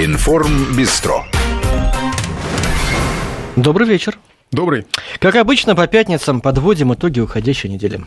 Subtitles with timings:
[0.00, 1.24] Информ Бистро.
[3.56, 4.16] Добрый вечер.
[4.52, 4.86] Добрый.
[5.18, 8.02] Как обычно, по пятницам подводим итоги уходящей недели.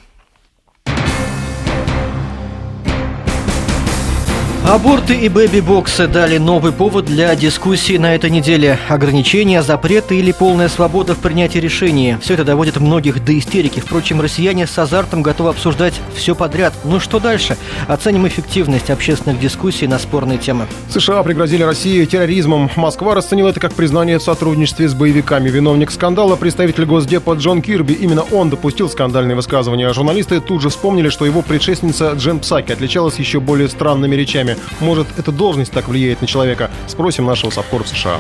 [4.71, 8.79] Аборты и бэби-боксы дали новый повод для дискуссии на этой неделе.
[8.87, 12.15] Ограничения, запреты или полная свобода в принятии решений.
[12.21, 13.81] Все это доводит многих до истерики.
[13.81, 16.73] Впрочем, россияне с азартом готовы обсуждать все подряд.
[16.85, 17.57] Ну что дальше?
[17.89, 20.67] Оценим эффективность общественных дискуссий на спорные темы.
[20.87, 22.71] США пригрозили России терроризмом.
[22.77, 25.49] Москва расценила это как признание в сотрудничестве с боевиками.
[25.49, 27.91] Виновник скандала– представитель Госдепа Джон Кирби.
[27.91, 29.91] Именно он допустил скандальные высказывания.
[29.91, 34.55] Журналисты тут же вспомнили, что его предшественница Джен Псаки отличалась еще более странными речами.
[34.79, 36.71] Может, эта должность так влияет на человека?
[36.87, 38.19] Спросим нашего совкора США.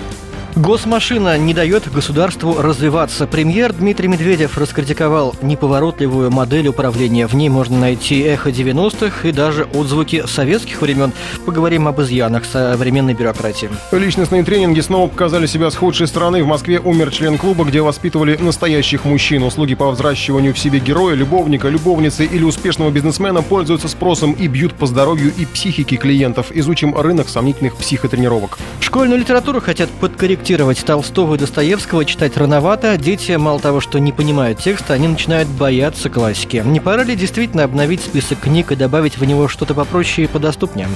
[0.55, 3.25] Госмашина не дает государству развиваться.
[3.25, 7.25] Премьер Дмитрий Медведев раскритиковал неповоротливую модель управления.
[7.25, 11.13] В ней можно найти эхо 90-х и даже отзвуки советских времен.
[11.45, 13.69] Поговорим об изъянах современной бюрократии.
[13.93, 16.43] Личностные тренинги снова показали себя с худшей стороны.
[16.43, 19.43] В Москве умер член клуба, где воспитывали настоящих мужчин.
[19.43, 24.73] Услуги по взращиванию в себе героя, любовника, любовницы или успешного бизнесмена пользуются спросом и бьют
[24.73, 26.47] по здоровью и психике клиентов.
[26.53, 28.57] Изучим рынок сомнительных психотренировок.
[28.81, 32.97] Школьную литературу хотят подкорректировать корректировать Толстого и Достоевского читать рановато.
[32.97, 36.63] Дети, мало того, что не понимают текста, они начинают бояться классики.
[36.65, 40.87] Не пора ли действительно обновить список книг и добавить в него что-то попроще и подоступнее?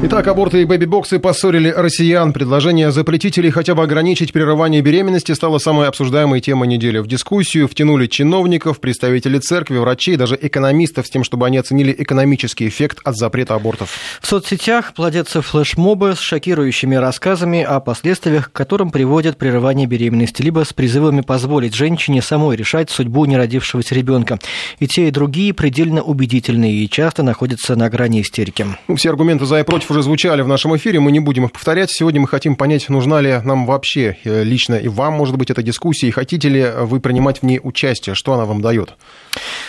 [0.00, 2.32] Итак, аборты и бэби-боксы поссорили россиян.
[2.32, 6.98] Предложение запретить или хотя бы ограничить прерывание беременности стало самой обсуждаемой темой недели.
[6.98, 12.68] В дискуссию втянули чиновников, представителей церкви, врачей, даже экономистов с тем, чтобы они оценили экономический
[12.68, 13.90] эффект от запрета абортов.
[14.20, 20.64] В соцсетях плодятся флешмобы с шокирующими рассказами о последствиях, к которым приводит прерывание беременности, либо
[20.64, 24.38] с призывами позволить женщине самой решать судьбу неродившегося ребенка.
[24.78, 28.64] И те, и другие предельно убедительные и часто находятся на грани истерики.
[28.86, 31.52] Ну, все аргументы за и против уже звучали в нашем эфире, мы не будем их
[31.52, 31.90] повторять.
[31.90, 35.62] Сегодня мы хотим понять, нужна ли нам вообще э, лично и вам, может быть, эта
[35.62, 38.94] дискуссия, и хотите ли вы принимать в ней участие, что она вам дает.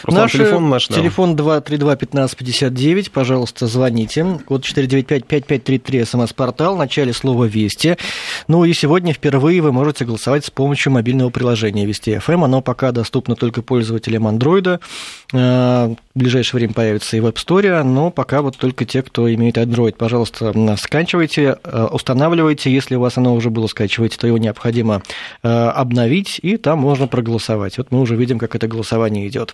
[0.07, 0.95] Наш телефон наш, да.
[0.95, 4.39] Телефон 232-1559, пожалуйста, звоните.
[4.45, 7.97] Код 495-5533, смс-портал, в начале слова «Вести».
[8.47, 12.45] Ну и сегодня впервые вы можете голосовать с помощью мобильного приложения «Вести FM».
[12.45, 14.79] Оно пока доступно только пользователям Android.
[15.33, 19.31] Э, в ближайшее время появится и в App Store, но пока вот только те, кто
[19.33, 22.73] имеет Android пожалуйста, скачивайте, э, устанавливайте.
[22.73, 25.03] Если у вас оно уже было, скачивайте, то его необходимо
[25.43, 27.77] э, обновить, и там можно проголосовать.
[27.77, 29.53] Вот мы уже видим, как это голосование идет.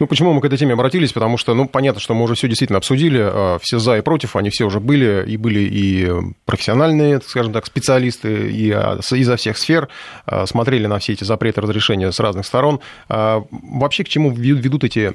[0.00, 1.12] Ну, почему мы к этой теме обратились?
[1.12, 4.34] Потому что, ну, понятно, что мы уже все действительно обсудили, а, все за и против,
[4.34, 6.10] они все уже были, и были и
[6.46, 9.90] профессиональные, скажем так, специалисты, и а, изо всех сфер,
[10.24, 12.80] а, смотрели на все эти запреты, разрешения с разных сторон.
[13.08, 15.12] Вообще, к чему ведут эти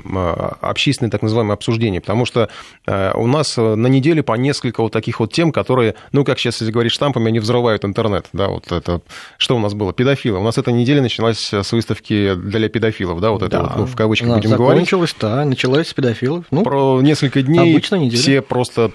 [0.62, 2.00] общественные так называемые обсуждения?
[2.00, 2.50] Потому что
[2.86, 6.72] у нас на неделе по несколько вот таких вот тем, которые, ну, как сейчас, если
[6.72, 9.02] говорить штампами, они взрывают интернет, да, вот это,
[9.40, 10.38] что у нас было, педофилы.
[10.38, 13.96] У нас эта неделя началась с выставки для педофилов, да, вот это вот, ну, в
[13.96, 16.46] кавычках да, будем говорить Закончилось, да, началось с педофилов.
[16.52, 17.80] Ну, Про несколько дней
[18.12, 18.92] все просто,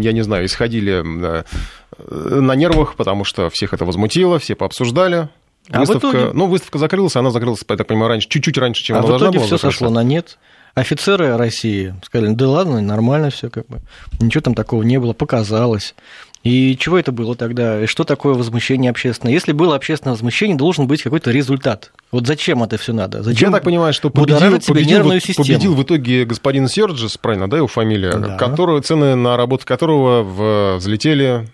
[0.00, 1.02] я не знаю, исходили
[1.98, 5.28] на нервах, потому что всех это возмутило, все пообсуждали.
[5.68, 6.30] А выставка, итоге...
[6.32, 9.28] ну, выставка закрылась, она закрылась, я так понимаю, раньше, чуть-чуть раньше, чем а она должна
[9.30, 9.36] была.
[9.36, 10.38] А в итоге все сошло на нет.
[10.74, 13.80] Офицеры России сказали, да ладно, нормально все как бы.
[14.20, 15.94] Ничего там такого не было, показалось.
[16.42, 17.82] И чего это было тогда?
[17.82, 19.32] И что такое возмущение общественное?
[19.32, 21.92] Если было общественное возмущение, должен быть какой-то результат.
[22.12, 23.22] Вот зачем это все надо?
[23.22, 25.04] Зачем Я так понимаю, что победил, победил,
[25.36, 28.36] победил в итоге господин Серджис, правильно, да, его фамилия, да.
[28.36, 31.46] Которого, цены на работу которого взлетели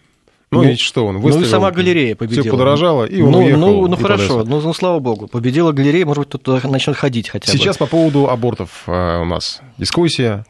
[0.53, 1.41] ну, ну, ведь что он выставил?
[1.41, 2.43] Ну, и сама галерея победила.
[2.43, 3.59] Все подорожало, и он ну, уехал.
[3.59, 5.27] Ну, ну хорошо, ну, ну, слава богу.
[5.27, 7.59] Победила галерея, может быть, тут туда начнет ходить хотя бы.
[7.59, 10.47] Сейчас по поводу абортов э, у нас дискуссия.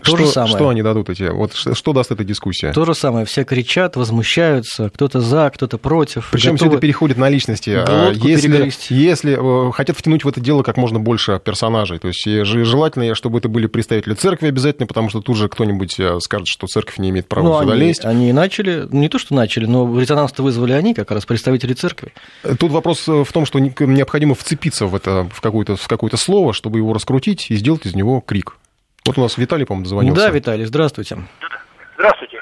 [0.00, 0.54] То что, же самое.
[0.54, 1.24] Что они дадут эти?
[1.30, 2.72] Вот что, что даст эта дискуссия?
[2.72, 3.26] То же самое.
[3.26, 6.28] Все кричат, возмущаются, кто-то за, кто-то против.
[6.32, 7.70] Причем все это переходит на личности.
[7.70, 12.24] А если, если э, хотят втянуть в это дело как можно больше персонажей, то есть
[12.24, 16.66] желательно, чтобы это были представители церкви обязательно, потому что тут же кто-нибудь э, скажет, что
[16.66, 18.04] церковь не имеет права ну, сюда они, лезть.
[18.04, 22.12] Они начали, не то что начали, но резонанс-то вызвали они, как раз представители церкви.
[22.58, 26.78] Тут вопрос в том, что необходимо вцепиться в это в какое-то в какое-то слово, чтобы
[26.78, 28.56] его раскрутить и сделать из него крик.
[29.06, 30.26] Вот у нас Виталий, по-моему, дозвонился.
[30.26, 31.18] Да, Виталий, здравствуйте.
[31.96, 32.40] Здравствуйте.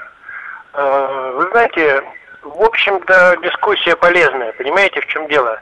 [0.74, 2.02] Э, вы знаете,
[2.42, 4.52] в общем-то, дискуссия полезная.
[4.52, 5.60] Понимаете, в чем дело?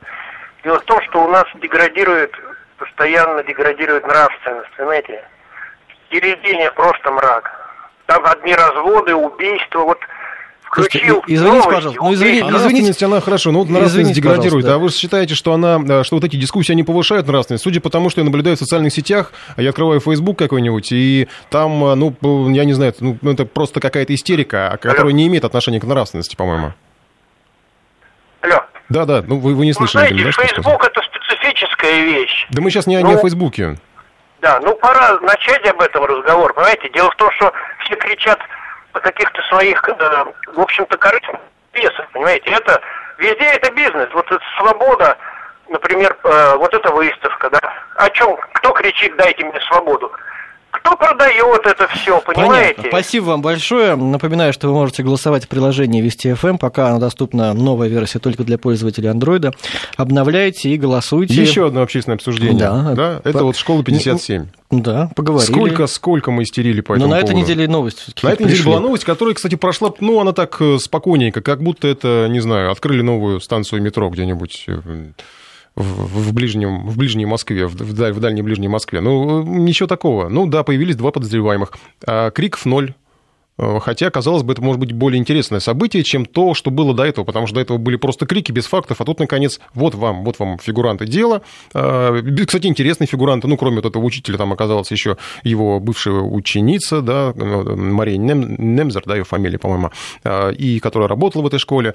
[0.65, 2.33] Дело в том, что у нас деградирует,
[2.79, 5.23] постоянно деградирует нравственность, понимаете?
[6.11, 7.53] Телевидение просто мрак.
[8.07, 9.81] Там одни разводы, убийства.
[9.81, 9.99] Вот
[10.85, 12.03] включил Извините, новости, пожалуйста.
[12.03, 14.67] Ну, извини, а извините, она хорошо, ну, нравственность деградирует.
[14.67, 17.65] А вы считаете, что она, что вот эти дискуссии, они повышают нравственность?
[17.65, 21.81] Судя по тому, что я наблюдаю в социальных сетях, я открываю Facebook какой-нибудь, и там,
[21.99, 25.11] ну, я не знаю, ну, это просто какая-то истерика, которая Алло.
[25.11, 26.73] не имеет отношения к нравственности, по-моему.
[28.43, 28.61] Алло.
[28.89, 30.03] Да, да, ну вы, вы не слышали.
[30.03, 32.47] Ну, знаете, да, Facebook это специфическая вещь.
[32.51, 33.77] Да мы сейчас не, ну, не о ну, Фейсбуке.
[34.41, 36.89] Да, ну пора начать об этом разговор, понимаете?
[36.95, 37.53] Дело в том, что
[37.85, 38.39] все кричат
[39.01, 41.41] каких-то своих, э, в общем-то, корыстных
[41.73, 42.51] интересах, понимаете?
[42.51, 42.81] Это,
[43.19, 44.09] везде это бизнес.
[44.13, 45.17] Вот это свобода,
[45.69, 47.61] например, э, вот эта выставка, да?
[47.97, 48.37] О чем?
[48.55, 50.13] Кто кричит, дайте мне свободу?
[50.81, 52.75] Кто продает это все, понимаете?
[52.75, 52.85] Понятно.
[52.89, 53.97] Спасибо вам большое.
[53.97, 56.59] Напоминаю, что вы можете голосовать в приложении Вести FM, эм.
[56.59, 59.55] пока она доступна новая версия только для пользователей Android.
[59.97, 61.35] Обновляйте и голосуйте.
[61.35, 62.59] Еще одно общественное обсуждение.
[62.59, 62.93] Да.
[62.95, 63.21] да?
[63.25, 63.45] Это по...
[63.45, 64.47] вот школа 57.
[64.71, 65.53] Да, поговорили.
[65.53, 67.39] Сколько, сколько мы истерили по этому Но на поводу.
[67.39, 68.23] этой неделе новость.
[68.23, 71.87] На этой неделе была новость, которая, кстати, прошла, ну, она так э, спокойненько, как будто
[71.87, 74.81] это, не знаю, открыли новую станцию метро где-нибудь э,
[75.77, 79.01] в, в, ближнем, в ближней Москве, в, в дальней ближней Москве.
[79.01, 80.29] Ну, ничего такого.
[80.29, 81.73] Ну, да, появились два подозреваемых.
[82.07, 82.95] А криков ноль.
[83.59, 87.05] Э, хотя, казалось бы, это может быть более интересное событие, чем то, что было до
[87.05, 90.25] этого, потому что до этого были просто крики без фактов, а тут, наконец, вот вам,
[90.25, 91.43] вот вам фигуранты дела.
[91.75, 92.15] А,
[92.47, 97.33] кстати, интересные фигуранты, ну, кроме вот этого учителя, там оказалась еще его бывшая ученица, да,
[97.35, 99.91] Мария Немзер, да, ее фамилия, по-моему,
[100.25, 101.95] а, и которая работала в этой школе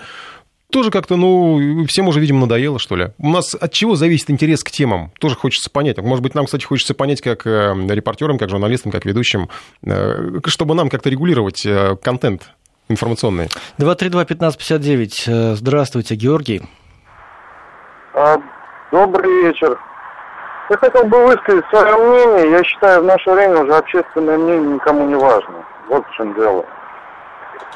[0.72, 3.10] тоже как-то, ну, всем уже, видимо, надоело, что ли.
[3.18, 5.12] У нас от чего зависит интерес к темам?
[5.20, 5.98] Тоже хочется понять.
[5.98, 9.50] Может быть, нам, кстати, хочется понять, как э, репортерам, как журналистам, как ведущим,
[9.86, 12.50] э, чтобы нам как-то регулировать э, контент
[12.90, 13.50] информационный.
[13.78, 15.56] 232-1559.
[15.56, 16.62] Здравствуйте, Георгий.
[18.14, 18.38] А,
[18.92, 19.78] добрый вечер.
[20.70, 22.52] Я хотел бы высказать свое мнение.
[22.52, 25.66] Я считаю, в наше время уже общественное мнение никому не важно.
[25.90, 26.66] Вот в чем дело.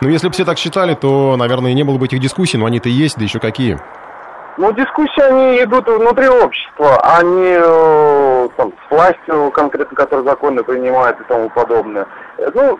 [0.02, 2.66] Ну, если бы все так считали, то, наверное, и не было бы этих дискуссий, но
[2.66, 3.80] они-то есть, да еще какие.
[4.58, 10.64] Ну, дискуссии, они идут внутри общества, а не э, там, с властью конкретно, которая законы
[10.64, 12.08] принимает и тому подобное.
[12.54, 12.80] Ну,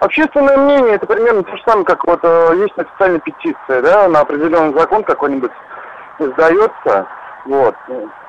[0.00, 4.20] общественное мнение, это примерно то же самое, как вот э, есть официальная петиция, да, на
[4.20, 5.52] определенный закон какой-нибудь
[6.18, 7.06] издается,
[7.44, 7.74] вот,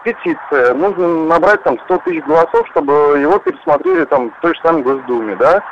[0.04, 4.84] петиция, нужно набрать там 100 тысяч голосов, чтобы его пересмотрели там в той же самой
[4.84, 5.64] Госдуме, да,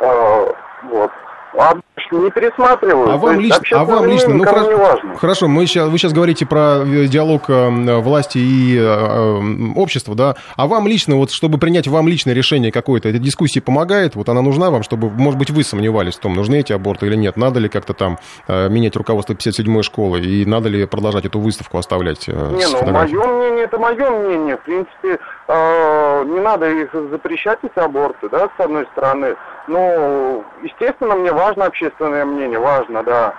[0.00, 0.46] э,
[0.84, 1.10] вот.
[1.56, 1.74] А
[2.12, 3.10] не пересматривают.
[3.10, 6.82] А вам лично, а вам лично ну хорошо, хорошо, мы сейчас, вы сейчас говорите про
[6.84, 10.36] э, диалог э, власти и э, общества, да?
[10.56, 14.16] А вам лично, вот чтобы принять вам личное решение какое-то, эта дискуссия помогает?
[14.16, 17.16] Вот она нужна вам, чтобы, может быть, вы сомневались в том, нужны эти аборты или
[17.16, 17.36] нет?
[17.36, 18.18] Надо ли как-то там
[18.48, 20.20] менять руководство 57-й школы?
[20.20, 22.28] И надо ли продолжать эту выставку оставлять?
[22.28, 24.56] Не, ну, мое мнение, это мое мнение.
[24.56, 29.36] В принципе, не надо их запрещать, эти аборты, да, с одной стороны.
[29.66, 33.34] Ну, естественно, мне важно общественное мнение, важно, да.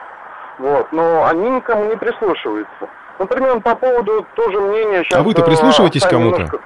[0.59, 2.89] Вот, но они никому не прислушиваются.
[3.19, 5.19] Например, по поводу тоже мнения сейчас...
[5.19, 6.37] А вы-то э, прислушиваетесь кому-то?
[6.37, 6.59] Немножко...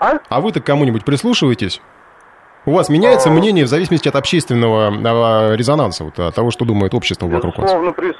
[0.00, 0.18] А?
[0.28, 1.82] А вы-то к кому-нибудь прислушиваетесь?
[2.66, 3.32] У вас меняется а...
[3.32, 7.70] мнение в зависимости от общественного а, резонанса, вот, от того, что думает общество вокруг вас?
[7.70, 8.16] Безусловно, прис...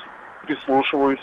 [0.47, 1.21] прислушиваюсь.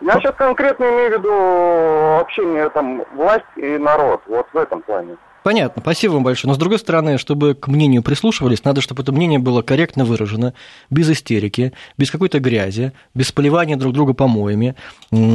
[0.00, 5.16] Я сейчас конкретно имею в виду общение там власть и народ, вот в этом плане.
[5.44, 6.48] Понятно, спасибо вам большое.
[6.48, 10.54] Но с другой стороны, чтобы к мнению прислушивались, надо, чтобы это мнение было корректно выражено,
[10.88, 14.74] без истерики, без какой-то грязи, без поливания друг друга помоями.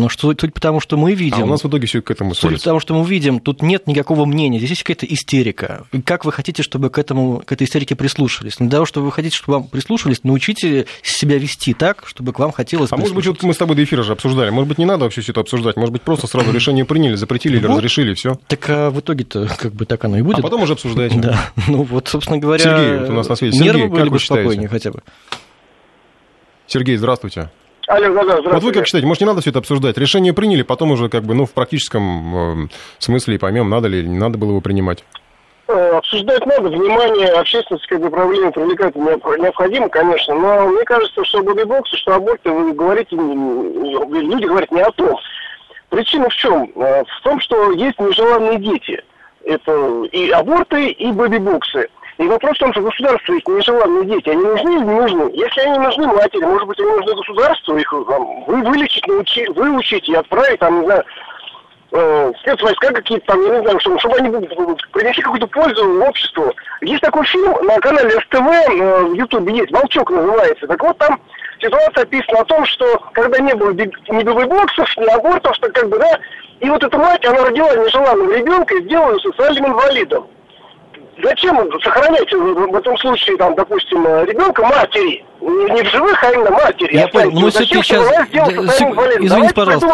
[0.08, 1.44] Что, тут потому что мы видим...
[1.44, 2.64] А у нас в итоге все к этому сводится.
[2.64, 5.86] Потому что мы видим, тут нет никакого мнения, здесь есть какая-то истерика.
[6.04, 8.56] Как вы хотите, чтобы к, этому, к этой истерике прислушались?
[8.58, 12.52] Для того, чтобы вы хотите, чтобы вам прислушались, научите себя вести так, чтобы к вам
[12.52, 14.86] хотелось А может быть, вот мы с тобой до эфира же обсуждали, может быть, не
[14.86, 18.40] надо вообще все это обсуждать, может быть, просто сразу решение приняли, запретили или разрешили, все.
[18.48, 20.40] Так а в итоге-то как бы так так оно и будет.
[20.40, 21.20] А потом уже обсуждаете.
[21.20, 21.38] Да.
[21.68, 23.58] Ну вот, собственно говоря, Сергей, вот у нас на связи.
[23.58, 25.02] Сергей, нервы были бы спокойнее хотя бы.
[26.68, 27.50] Сергей, здравствуйте.
[27.88, 28.50] Алло, да, да, здравствуйте.
[28.54, 29.98] Вот вы как считаете, может, не надо все это обсуждать?
[29.98, 32.68] Решение приняли, потом уже как бы, ну, в практическом э,
[33.00, 35.04] смысле и поймем, надо ли или не надо было его принимать.
[35.68, 41.42] Э, обсуждать надо, внимание общественности к этой проблеме привлекать необходимо, конечно, но мне кажется, что
[41.42, 45.18] бодибоксы, что аборты, вы говорите, люди говорят не о том.
[45.90, 46.72] Причина в чем?
[46.76, 49.04] Э, в том, что есть нежеланные дети
[49.46, 51.88] это и аборты, и бэби-боксы.
[52.18, 55.32] И вопрос в том, что государство есть нежеланные дети, они нужны или не нужны?
[55.34, 60.10] Если они нужны матери, может быть, они нужны государству, их там, вы вылечить, научить, выучить
[60.10, 61.06] и отправить, там, не знаю,
[61.94, 66.54] э, спецвойска какие-то там, я не знаю, чтобы, чтобы они принесли какую-то пользу обществу.
[66.82, 70.68] Есть такой фильм на канале СТВ, э, в Ютубе есть, «Волчок» называется.
[70.68, 71.22] Так вот, там
[71.60, 76.00] ситуация описана о том, что когда не было ни бэби-боксов, ни абортов, что как бы,
[76.00, 76.20] да,
[76.60, 80.28] и вот эта мать, она родила нежеланного ребенка и сделала ее социальным инвалидом.
[81.22, 85.26] Зачем сохранять в этом случае, там, допустим, ребенка матери?
[85.42, 86.96] Не в живых, а именно матери.
[86.96, 88.06] Я понял, но мы все-таки сейчас...
[89.20, 89.88] Извините, пожалуйста.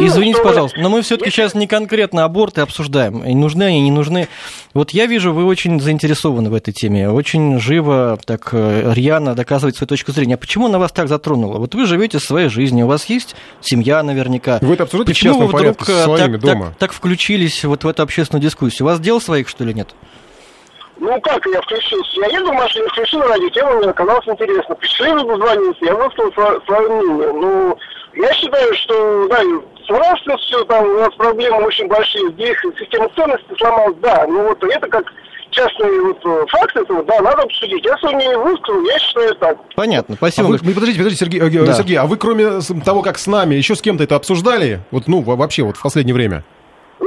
[0.00, 0.48] Извините, чтобы...
[0.48, 3.24] пожалуйся, но мы все-таки сейчас не конкретно аборты обсуждаем.
[3.24, 4.28] И нужны они, не нужны.
[4.72, 9.78] Вот я вижу, вы очень заинтересованы в этой теме, очень живо, так э, рьяно доказываете
[9.78, 10.34] свою точку зрения.
[10.34, 11.58] А почему на вас так затронуло?
[11.58, 14.58] Вот вы живете своей жизнью, у вас есть семья наверняка.
[14.62, 16.66] Вы это обсуждаете почему в вы вдруг э, так, дома?
[16.66, 18.86] Так, так включились вот в эту общественную дискуссию?
[18.86, 19.94] У вас дел своих, что ли, нет?
[21.04, 22.20] Ну как я включился?
[22.22, 24.74] Я еду в машине, включил радио, тема мне оказалась интересна.
[24.74, 27.32] Пришли, дозвонился, я высказал свое, свое мнение.
[27.34, 27.78] Ну,
[28.14, 29.42] я считаю, что, да,
[29.86, 32.32] с нравственностью там у нас проблемы очень большие.
[32.32, 34.26] Здесь система ценностей сломалась, да.
[34.26, 35.04] Ну вот это как
[35.50, 37.84] частные вот э, факты этого, да, надо обсудить.
[37.84, 39.58] Я свое мнение высказал, я считаю так.
[39.76, 40.48] Понятно, спасибо.
[40.48, 41.74] А вы, подождите, подождите, Сергей, э, да.
[41.74, 44.80] Сергей, а вы кроме того, как с нами, еще с кем-то это обсуждали?
[44.90, 46.44] Вот, ну, вообще, вот в последнее время?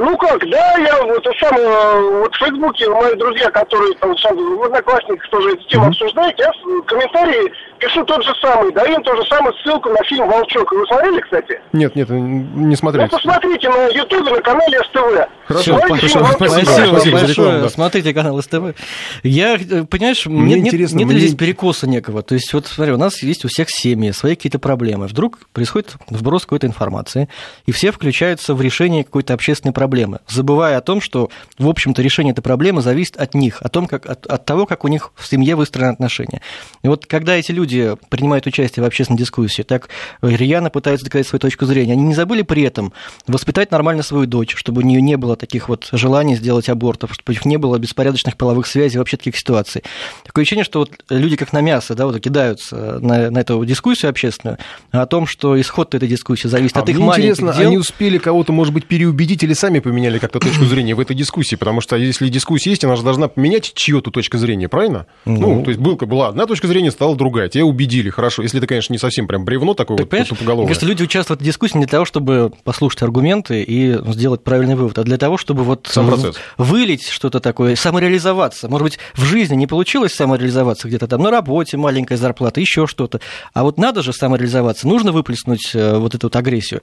[0.00, 4.36] Ну как, да, я вот сам э, вот в Фейсбуке мои друзья, которые там сам
[4.36, 5.88] в одноклассниках тоже эту тему mm-hmm.
[5.88, 6.52] обсуждают, я
[6.86, 10.70] комментарии пишу тот же самый, даю им то же самое ссылку на фильм «Волчок».
[10.72, 11.60] Вы смотрели, кстати?
[11.72, 13.04] Нет, нет, не смотрели.
[13.04, 15.28] Ну, посмотрите на Ютубе, на канале СТВ.
[15.46, 17.60] Хорошо, спасибо, спасибо, спасибо большое.
[17.60, 17.68] Да.
[17.68, 18.74] Смотрите канал СТВ.
[19.22, 21.14] Я, э, понимаешь, мне нет, интересно, нет, нет мне...
[21.14, 22.22] ли здесь перекоса некого?
[22.22, 25.06] То есть, вот смотри, у нас есть у всех семьи, свои какие-то проблемы.
[25.06, 27.28] Вдруг происходит сброс какой-то информации,
[27.66, 32.32] и все включаются в решение какой-то общественной проблемы, забывая о том, что, в общем-то, решение
[32.32, 35.26] этой проблемы зависит от них, о том, как, от, от того, как у них в
[35.26, 36.42] семье выстроены отношения.
[36.82, 39.88] И вот когда эти люди люди принимают участие в общественной дискуссии, так
[40.22, 42.92] рьяно пытаются доказать свою точку зрения, они не забыли при этом
[43.26, 47.30] воспитать нормально свою дочь, чтобы у нее не было таких вот желаний сделать абортов, чтобы
[47.30, 49.82] у них не было беспорядочных половых связей, вообще таких ситуаций.
[50.24, 54.10] Такое ощущение, что вот люди как на мясо, да, вот кидаются на, на эту дискуссию
[54.10, 54.58] общественную
[54.90, 57.68] о том, что исход этой дискуссии зависит а от их маленьких интересно, дел.
[57.68, 61.56] они успели кого-то, может быть, переубедить или сами поменяли как-то точку зрения в этой дискуссии,
[61.56, 65.06] потому что если дискуссия есть, она же должна поменять чью-то точку зрения, правильно?
[65.24, 67.48] Ну, ну то есть был, была одна точка зрения, стала другая.
[67.58, 68.42] Тебя убедили, хорошо.
[68.42, 70.68] Если это, конечно, не совсем прям бревно такое так, вот тупоголовое.
[70.68, 74.96] Кажется, люди участвуют в дискуссии не для того, чтобы послушать аргументы и сделать правильный вывод,
[74.96, 76.36] а для того, чтобы вот Сам процесс.
[76.56, 78.68] вылить что-то такое, самореализоваться.
[78.68, 83.18] Может быть, в жизни не получилось самореализоваться где-то там на работе, маленькая зарплата, еще что-то.
[83.54, 86.80] А вот надо же самореализоваться, нужно выплеснуть э, вот эту вот агрессию.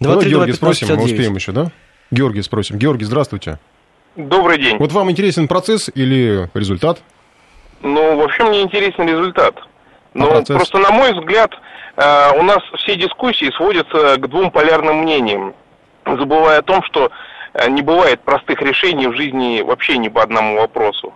[0.00, 0.98] 2, ну, 3, Георгий, 2, 15, спросим, 59.
[0.98, 1.72] мы успеем еще, да?
[2.10, 2.76] Георгий спросим.
[2.76, 3.58] Георгий, здравствуйте.
[4.14, 4.76] Добрый день.
[4.76, 7.00] Вот вам интересен процесс или результат?
[7.80, 9.54] Ну, вообще мне интересен результат.
[10.14, 10.56] Но а процесс...
[10.56, 11.52] просто, на мой взгляд,
[11.96, 15.54] э, у нас все дискуссии сводятся к двум полярным мнениям,
[16.04, 17.10] забывая о том, что
[17.54, 21.12] э, не бывает простых решений в жизни вообще ни по одному вопросу.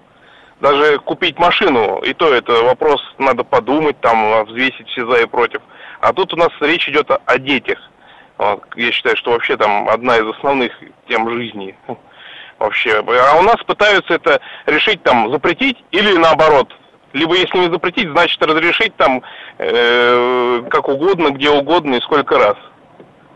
[0.61, 5.61] Даже купить машину, и то это вопрос, надо подумать, там, взвесить все за и против.
[6.01, 7.79] А тут у нас речь идет о, о детях.
[8.77, 10.73] Я считаю, что вообще там одна из основных
[11.09, 11.77] тем жизни
[12.59, 12.99] вообще.
[12.99, 16.73] А у нас пытаются это решить там запретить или наоборот.
[17.13, 19.23] Либо если не запретить, значит разрешить там
[19.59, 22.57] э, как угодно, где угодно и сколько раз.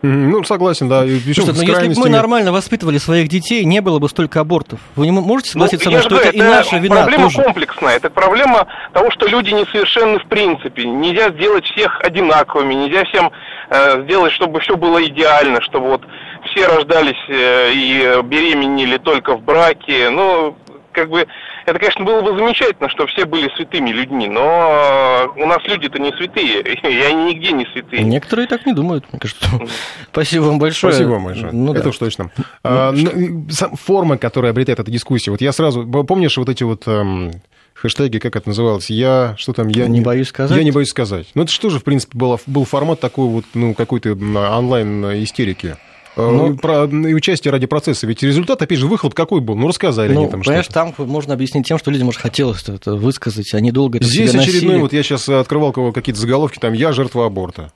[0.03, 1.01] Ну, согласен, да.
[1.01, 4.79] Слушайте, но если бы мы нормально воспитывали своих детей, не было бы столько абортов.
[4.95, 7.23] Вы не можете ну, согласиться ну, со мной, что это, это и наша вина Проблема
[7.23, 7.41] тоже?
[7.41, 7.95] комплексная.
[7.95, 10.85] Это проблема того, что люди несовершенны в принципе.
[10.85, 13.31] Нельзя сделать всех одинаковыми, нельзя всем
[13.69, 16.01] э, сделать, чтобы все было идеально, чтобы вот
[16.51, 20.09] все рождались э, и беременели только в браке.
[20.09, 20.55] Ну,
[20.97, 21.27] как бы,
[21.67, 26.11] это, конечно, было бы замечательно, что все были святыми людьми, но у нас люди-то не
[26.13, 28.01] святые, и они нигде не святые.
[28.01, 29.47] Некоторые так не думают, мне кажется.
[30.11, 30.93] Спасибо вам большое.
[30.93, 31.51] Спасибо вам большое.
[31.51, 31.89] Ну, это да.
[31.89, 32.31] уж точно.
[32.35, 35.29] Ну, а, ну, форма, которая обретает эта дискуссия.
[35.29, 35.85] Вот я сразу...
[35.85, 36.87] Помнишь вот эти вот...
[36.87, 37.31] Эм,
[37.75, 40.57] хэштеги, как это называлось, я, что там, я не боюсь сказать.
[40.57, 41.27] Я не боюсь сказать.
[41.35, 45.77] Ну, это что же, в принципе, был, был формат такой вот, ну, какой-то онлайн-истерики.
[46.17, 48.07] Э, ну, про, участие ради процесса.
[48.07, 49.55] Ведь результат, опять же, выхлоп какой был?
[49.55, 52.95] Ну, рассказали ну, они там понимаешь, там можно объяснить тем, что людям, может, хотелось это
[52.95, 54.81] высказать, они долго это Здесь очередной, носили.
[54.81, 57.71] вот я сейчас открывал какие-то заголовки, там, я жертва аборта.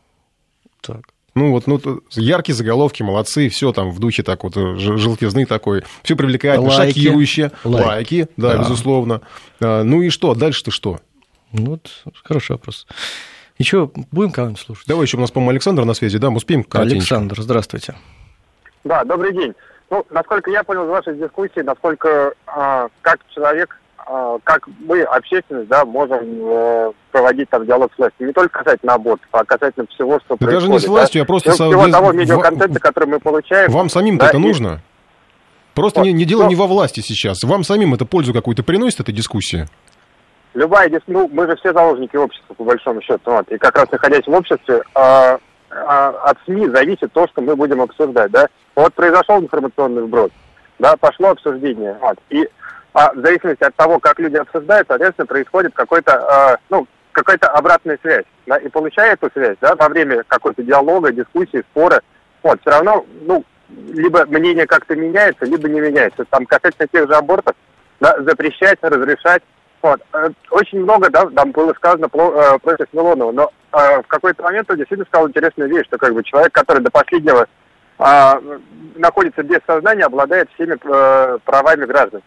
[0.81, 1.01] Так.
[1.35, 1.79] Ну вот, ну,
[2.11, 6.97] яркие заголовки, молодцы, все там в духе так вот, э, желтизны такой, все привлекательно, лайки.
[6.97, 7.85] шокирующе, Лайк.
[7.85, 9.21] лайки, да, да, безусловно.
[9.61, 10.99] А, ну и что, дальше-то что?
[11.53, 12.85] Ну вот, хороший вопрос.
[13.57, 14.87] Еще будем кого-нибудь слушать?
[14.87, 16.65] Давай еще у нас, по-моему, Александр на связи, да, мы успеем?
[16.71, 17.95] Александр, здравствуйте.
[18.83, 19.53] Да, добрый день.
[19.89, 25.67] Ну, насколько я понял из вашей дискуссии, насколько э, как человек, э, как мы, общественность,
[25.67, 28.27] да, можем э, проводить там диалог с властью.
[28.27, 30.59] Не только касательно абортов, а касательно всего, что да происходит.
[30.59, 31.23] Даже не с властью, да?
[31.23, 31.51] а просто...
[31.51, 33.69] Всего, всего того медиаконтента, который мы получаем.
[33.69, 34.39] Вам самим-то да, это и...
[34.39, 34.81] нужно?
[35.73, 36.49] Просто вот, не, не дело но...
[36.49, 37.43] не во власти сейчас.
[37.43, 39.67] Вам самим это пользу какую-то приносит, эта дискуссия?
[40.53, 43.19] Любая дискуссия, ну, мы же все заложники общества, по большому счету.
[43.25, 43.49] Вот.
[43.49, 45.37] И как раз находясь в обществе, э,
[45.71, 48.47] от СМИ зависит то, что мы будем обсуждать, да.
[48.75, 50.31] Вот произошел информационный вброс,
[50.79, 52.47] да, пошло обсуждение, вот, и
[52.93, 57.97] а в зависимости от того, как люди обсуждают, соответственно, происходит какой-то, э, ну, какая-то обратная
[58.01, 62.01] связь, да, и получая эту связь, да, во время какой-то диалога, дискуссии, спора,
[62.43, 66.25] вот, все равно, ну, либо мнение как-то меняется, либо не меняется.
[66.25, 67.55] Там касательно тех же абортов,
[68.01, 69.43] да, запрещать, разрешать,
[69.81, 70.01] вот.
[70.13, 74.43] Э, очень много, да, там было сказано про, э, против Милонова, но э, в какой-то
[74.43, 77.47] момент он действительно сказал интересную вещь, что как бы человек, который до последнего
[77.99, 78.59] э,
[78.95, 82.21] находится без сознания, обладает всеми э, правами граждан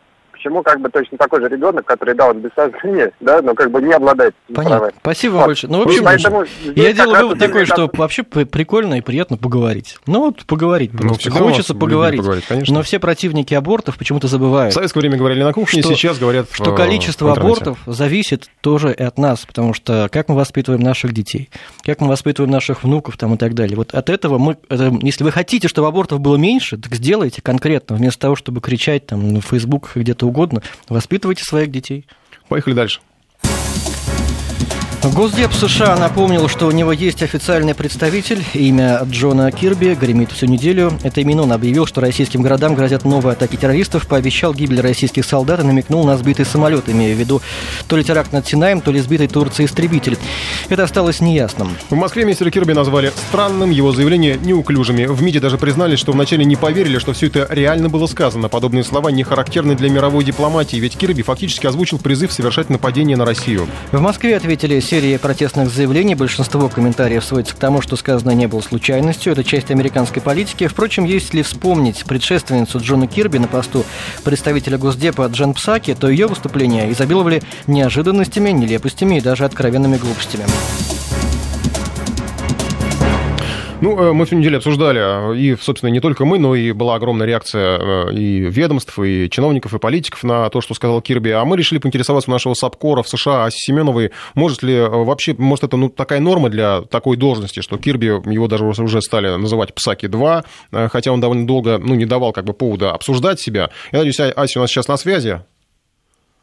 [0.45, 3.71] почему как бы точно такой же ребенок, который, да, он без сознания, да, но как
[3.71, 4.77] бы не обладает Понятно.
[4.77, 4.95] правами.
[5.01, 5.47] Спасибо вот.
[5.47, 5.73] большое.
[5.73, 6.45] Ну, в общем, Поэтому
[6.77, 9.99] я делаю вывод такой, что вообще прикольно и приятно поговорить.
[10.07, 11.31] Ну, вот поговорить ну, просто.
[11.31, 12.21] Ну, Хочется поговорить.
[12.21, 12.75] поговорить конечно.
[12.75, 14.73] Но все противники абортов почему-то забывают.
[14.73, 18.49] В советское время говорили на кухне, что, сейчас говорят Что в, количество в абортов зависит
[18.61, 21.49] тоже и от нас, потому что как мы воспитываем наших детей,
[21.85, 23.77] как мы воспитываем наших внуков там и так далее.
[23.77, 27.97] Вот от этого мы, это, если вы хотите, чтобы абортов было меньше, так сделайте конкретно,
[27.97, 32.07] вместо того, чтобы кричать там на Facebook где-то угодно, воспитывайте своих детей.
[32.49, 33.01] Поехали дальше.
[35.13, 38.43] Госдеп США напомнил, что у него есть официальный представитель.
[38.55, 40.99] Имя Джона Кирби гремит всю неделю.
[41.03, 45.61] Это именно он объявил, что российским городам грозят новые атаки террористов, пообещал гибель российских солдат
[45.61, 47.43] и намекнул на сбитый самолет, имея в виду
[47.87, 50.17] то ли теракт над Синаем, то ли сбитый Турцией истребитель.
[50.71, 51.77] Это осталось неясным.
[51.91, 55.05] В Москве мистера Кирби назвали странным, его заявления неуклюжими.
[55.05, 58.49] В МИДе даже признались, что вначале не поверили, что все это реально было сказано.
[58.49, 63.27] Подобные слова не характерны для мировой дипломатии, ведь Кирби фактически озвучил призыв совершать нападение на
[63.27, 63.69] Россию.
[63.93, 68.61] В Москве ответили серии протестных заявлений большинство комментариев сводится к тому, что сказанное не было
[68.61, 69.33] случайностью.
[69.33, 70.69] Это часть американской политики.
[70.69, 73.85] Впрочем, если вспомнить предшественницу Джона Кирби на посту
[74.23, 80.45] представителя Госдепа Джан Псаки, то ее выступления изобиловали неожиданностями, нелепостями и даже откровенными глупостями.
[83.85, 86.95] Ну, э, мы всю неделю обсуждали, а, и, собственно, не только мы, но и была
[86.95, 91.29] огромная реакция э, и ведомств, и чиновников, и политиков на то, что сказал Кирби.
[91.29, 95.65] А мы решили поинтересоваться у нашего САПКОРа в США Семеновой, может ли э, вообще, может
[95.65, 100.89] это ну, такая норма для такой должности, что Кирби, его даже уже стали называть Псаки-2,
[100.89, 103.69] хотя он довольно долго ну, не давал как бы повода обсуждать себя.
[103.93, 105.43] Я надеюсь, Ася у нас сейчас на связи.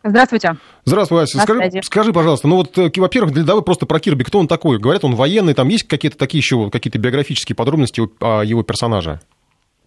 [0.04, 0.58] Здравствуйте.
[0.86, 1.40] Здравствуй, Ася.
[1.40, 4.24] Скажи, скажи, пожалуйста, ну вот, э, во-первых, давай просто про Кирби.
[4.24, 4.80] Кто он такой?
[4.80, 9.20] Говорят, он военный, там есть какие-то такие еще какие-то биографические подробности о его персонаже?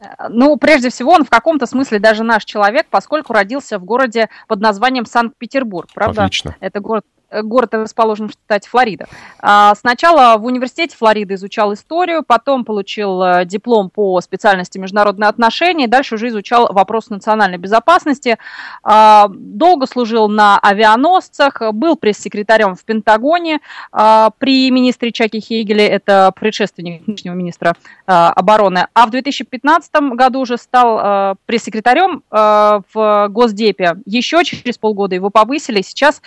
[0.00, 4.29] Э, ну, прежде всего, он в каком-то смысле даже наш человек, поскольку родился в городе
[4.46, 5.88] под названием Санкт-Петербург.
[5.92, 6.24] Правда?
[6.24, 6.57] Отлично.
[6.61, 7.05] Это город
[7.42, 9.07] город расположен в штате Флорида.
[9.38, 15.88] А, сначала в университете Флориды изучал историю, потом получил э, диплом по специальности международные отношения,
[15.88, 18.38] дальше уже изучал вопрос национальной безопасности.
[18.83, 23.61] А, долго служил на авианосцах, был пресс-секретарем в Пентагоне
[23.92, 27.75] а, при министре Чаки Хейгеле, это предшественник нынешнего министра
[28.07, 28.87] обороны.
[28.94, 33.97] А в 2015 году уже стал пресс-секретарем в Госдепе.
[34.05, 35.83] Еще через полгода его повысили.
[35.83, 36.20] Сейчас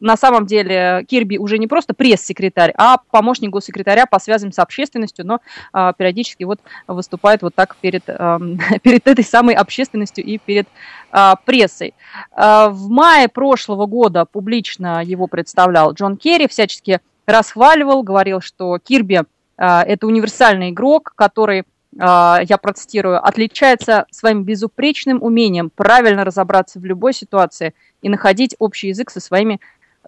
[0.00, 5.26] на самом деле Кирби уже не просто пресс-секретарь, а помощник госсекретаря по связям с общественностью,
[5.26, 5.40] но
[5.72, 8.38] а, периодически вот выступает вот так перед, а,
[8.82, 10.68] перед этой самой общественностью и перед
[11.10, 11.94] а, прессой.
[12.32, 19.22] А, в мае прошлого года публично его представлял Джон Керри, всячески расхваливал, говорил, что Кирби
[19.58, 21.64] а, это универсальный игрок, который
[21.98, 28.88] а, я процитирую, отличается своим безупречным умением правильно разобраться в любой ситуации и находить общий
[28.88, 29.60] язык со своими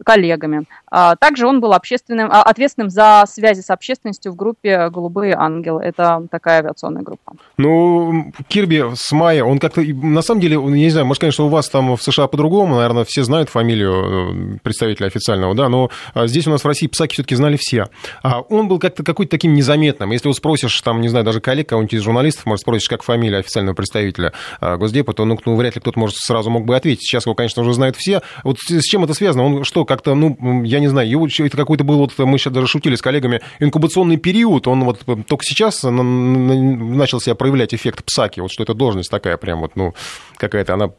[0.04, 0.64] коллегами.
[0.90, 5.82] А, также он был общественным, а, ответственным за связи с общественностью в группе «Голубые ангелы».
[5.82, 7.34] Это такая авиационная группа.
[7.56, 11.48] Ну, Кирби с мая, он как-то, на самом деле, я не знаю, может, конечно, у
[11.48, 16.26] вас там в США по-другому, наверное, все знают фамилию э, представителя официального, да, но а,
[16.26, 17.86] здесь у нас в России Псаки все-таки знали все.
[18.22, 20.10] Он был как-то какой-то таким незаметным.
[20.10, 23.38] Если вот спросишь, там, не знаю, даже коллег, кого-нибудь из журналистов, может, спросишь, как фамилия
[23.38, 27.02] официального представителя Госдепа, то, ну, ну, вряд ли кто-то, может, сразу мог бы ответить.
[27.02, 28.22] Сейчас его, конечно, уже знают все.
[28.44, 29.44] Вот с чем это связано?
[29.44, 32.68] Он что, как-то, ну, я не знаю, его, это какой-то был, вот мы сейчас даже
[32.68, 38.52] шутили с коллегами, инкубационный период, он вот только сейчас начал себя проявлять эффект псаки, вот
[38.52, 39.94] что эта должность такая прям вот, ну,
[40.36, 40.90] какая-то, она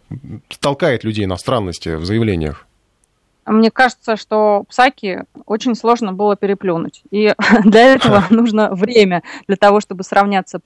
[0.59, 2.65] толкает людей на странности в заявлениях.
[3.45, 7.01] Мне кажется, что Псаки очень сложно было переплюнуть.
[7.09, 10.59] И для этого нужно время, для того, чтобы сравняться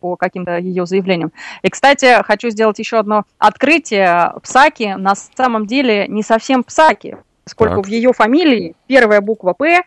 [0.00, 1.32] по каким-то ее заявлениям.
[1.62, 4.34] И, кстати, хочу сделать еще одно открытие.
[4.42, 7.16] Псаки на самом деле не совсем Псаки,
[7.48, 7.86] поскольку так.
[7.86, 9.82] в ее фамилии первая буква П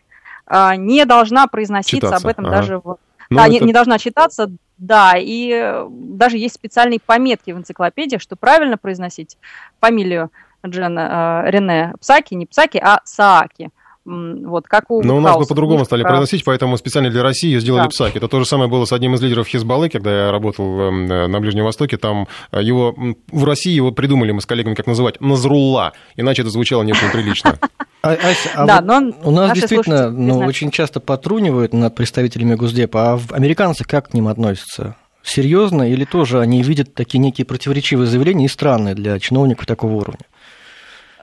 [0.48, 2.28] а, не должна произноситься, читаться.
[2.28, 2.56] об этом ага.
[2.56, 2.98] даже в...
[3.30, 3.52] Ну, да, это...
[3.52, 8.78] не, не должна читаться, да, и э, даже есть специальные пометки в энциклопедии, что правильно
[8.78, 9.38] произносить
[9.80, 10.32] фамилию
[10.66, 13.70] Джена э, Рене Псаки, не Псаки, а Сааки.
[14.04, 16.10] Вот, как у Но у нас бы по-другому стали про...
[16.10, 17.90] произносить, поэтому специально для России сделали да.
[17.90, 18.18] Псаки.
[18.18, 21.40] Это то же самое было с одним из лидеров Хизбаллы, когда я работал эм, на
[21.40, 21.98] Ближнем Востоке.
[21.98, 22.96] Там э, его
[23.32, 25.94] в России его придумали мы с коллегами, как называть, Назрулла.
[26.16, 27.60] Иначе это звучало не очень прилично.
[28.04, 32.56] А, Ася, а да, вот но у нас действительно ну, очень часто потрунивают над представителями
[32.56, 34.96] Госдепа, а американцы как к ним относятся?
[35.22, 40.26] Серьезно или тоже они видят такие некие противоречивые заявления и странные для чиновников такого уровня?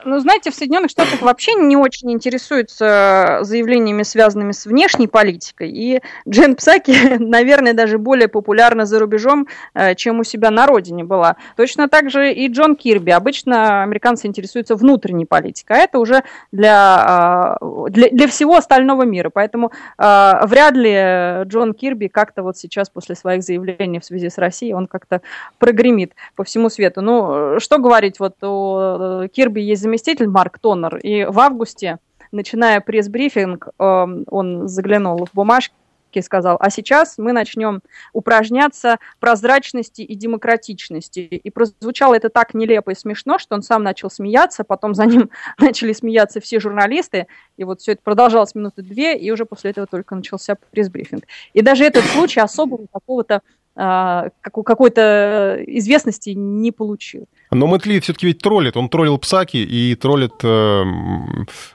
[0.05, 5.69] Ну, знаете, в Соединенных Штатах вообще не очень интересуются заявлениями, связанными с внешней политикой.
[5.69, 11.03] И Джен Псаки, наверное, даже более популярна за рубежом, э, чем у себя на родине
[11.03, 11.35] была.
[11.57, 13.11] Точно так же и Джон Кирби.
[13.11, 19.29] Обычно американцы интересуются внутренней политикой, а это уже для, э, для, для всего остального мира.
[19.29, 24.37] Поэтому э, вряд ли Джон Кирби как-то вот сейчас после своих заявлений в связи с
[24.37, 25.21] Россией, он как-то
[25.57, 27.01] прогремит по всему свету.
[27.01, 31.97] Ну, что говорить, вот у Кирби есть заместитель Марк Тоннер, и в августе,
[32.31, 35.73] начиная пресс-брифинг, эм, он заглянул в бумажки
[36.13, 37.81] и сказал, а сейчас мы начнем
[38.13, 41.19] упражняться прозрачности и демократичности.
[41.19, 45.29] И прозвучало это так нелепо и смешно, что он сам начал смеяться, потом за ним
[45.59, 47.25] начали смеяться все журналисты,
[47.57, 51.23] и вот все это продолжалось минуты две, и уже после этого только начался пресс-брифинг.
[51.53, 53.41] И даже этот случай особого какого-то
[53.75, 57.27] а, какой-то известности не получил.
[57.51, 58.77] Но Мэтт все-таки ведь троллит.
[58.77, 60.83] Он троллил Псаки и троллит э,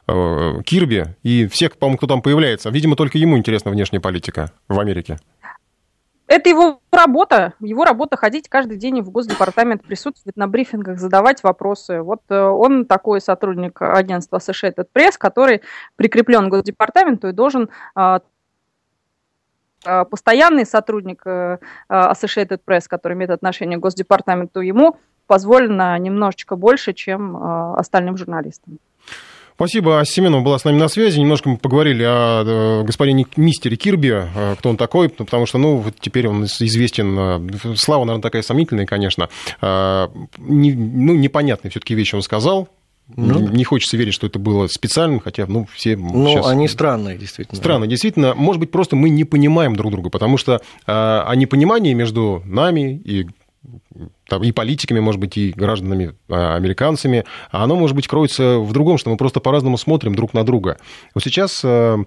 [0.06, 2.70] э, Кирби и всех, по-моему, кто там появляется.
[2.70, 5.18] Видимо, только ему интересна внешняя политика в Америке.
[6.26, 7.54] Это его работа.
[7.60, 12.00] Его работа ходить каждый день в Госдепартамент, присутствовать на брифингах, задавать вопросы.
[12.00, 15.62] Вот э, он такой сотрудник агентства Associated Press, который
[15.96, 18.20] прикреплен к Госдепартаменту и должен а,
[19.84, 21.58] а, постоянный сотрудник э,
[21.90, 28.78] Associated Press, который имеет отношение к Госдепартаменту, ему позволено немножечко больше, чем а, остальным журналистам.
[29.56, 30.02] Спасибо.
[30.04, 31.20] Семенова была с нами на связи.
[31.20, 35.76] Немножко мы поговорили о э, господине мистере Кирби, э, кто он такой, потому что, ну,
[35.76, 37.76] вот теперь он известен.
[37.76, 39.28] Слава, наверное, такая сомнительная, конечно.
[39.62, 42.68] Не, ну, непонятные все-таки вещи он сказал.
[43.08, 46.46] Ну, не хочется верить, что это было специально, хотя, ну, все Ну, сейчас...
[46.46, 47.56] они странные, действительно.
[47.56, 48.34] Странные, действительно.
[48.34, 52.96] Может быть, просто мы не понимаем друг друга, потому что а, а непонимание между нами
[53.04, 53.26] и
[54.28, 58.98] там, и политиками, может быть, и гражданами, а, американцами, оно, может быть, кроется в другом,
[58.98, 60.78] что мы просто по-разному смотрим друг на друга.
[61.14, 61.98] Вот сейчас а,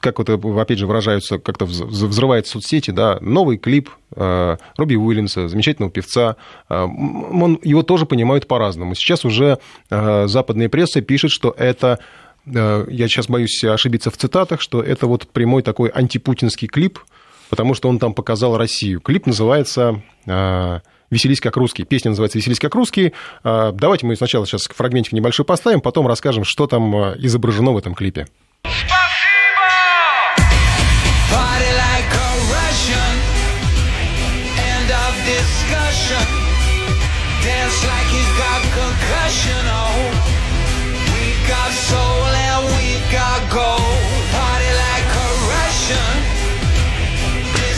[0.00, 5.90] как вот, опять же, выражаются, как-то взрывает соцсети, да, новый клип э, Робби Уильямса, замечательного
[5.90, 6.36] певца,
[6.68, 8.94] э, он, его тоже понимают по-разному.
[8.94, 9.58] Сейчас уже
[9.90, 11.98] э, западная пресса пишет, что это
[12.46, 16.98] я сейчас боюсь ошибиться в цитатах, что это вот прямой такой антипутинский клип,
[17.48, 19.00] потому что он там показал Россию.
[19.00, 20.02] Клип называется
[21.10, 21.84] «Веселись как русский».
[21.84, 23.12] Песня называется «Веселись как русский».
[23.42, 28.26] Давайте мы сначала сейчас фрагментик небольшой поставим, потом расскажем, что там изображено в этом клипе.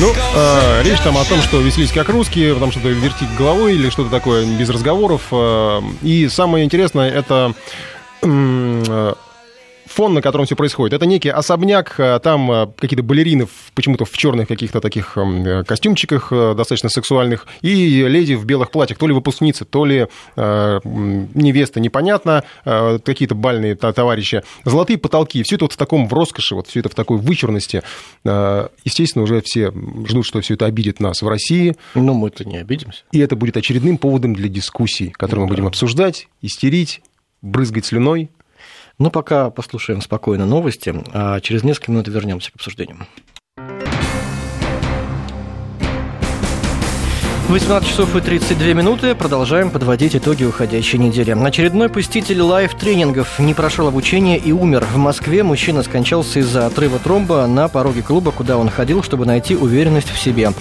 [0.00, 3.90] Ну, э, речь там о том, что веселись как русские, потому что вертить головой или
[3.90, 5.24] что-то такое без разговоров.
[5.30, 7.52] Э, и самое интересное, это
[8.22, 9.14] э,
[10.00, 10.94] фон, на котором все происходит.
[10.94, 15.62] Это некий особняк, э, там э, какие-то балерины почему-то в черных каких-то таких эм, э,
[15.62, 22.44] костюмчиках достаточно сексуальных, и леди в белых платьях, то ли выпускницы, то ли невеста, непонятно,
[22.64, 24.42] какие-то бальные товарищи.
[24.64, 27.82] Золотые потолки, все это вот в таком в роскоши, вот все это в такой вычурности.
[28.24, 29.72] Естественно, уже все
[30.06, 31.76] ждут, что все это обидит нас в России.
[31.94, 33.02] Но мы-то не обидимся.
[33.12, 37.02] И это будет очередным поводом для дискуссий, которые ну, мы будем обсуждать, истерить,
[37.42, 38.30] брызгать слюной,
[39.00, 42.98] ну, пока послушаем спокойно новости, а через несколько минут вернемся к обсуждению.
[47.50, 49.16] 18 часов и 32 минуты.
[49.16, 51.32] Продолжаем подводить итоги уходящей недели.
[51.32, 54.86] Очередной посетитель live-тренингов не прошел обучение и умер.
[54.92, 59.56] В Москве мужчина скончался из-за отрыва тромба на пороге клуба, куда он ходил, чтобы найти
[59.56, 60.52] уверенность в себе.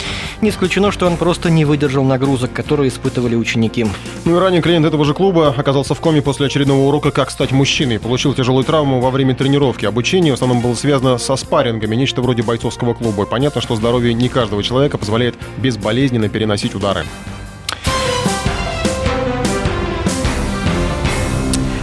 [0.41, 3.85] Не исключено, что он просто не выдержал нагрузок, которые испытывали ученики.
[4.25, 7.51] Ну и ранее клиент этого же клуба оказался в коме после очередного урока «Как стать
[7.51, 7.99] мужчиной».
[7.99, 9.85] Получил тяжелую травму во время тренировки.
[9.85, 13.27] Обучение в основном было связано со спаррингами, нечто вроде бойцовского клуба.
[13.27, 17.05] Понятно, что здоровье не каждого человека позволяет безболезненно переносить удары.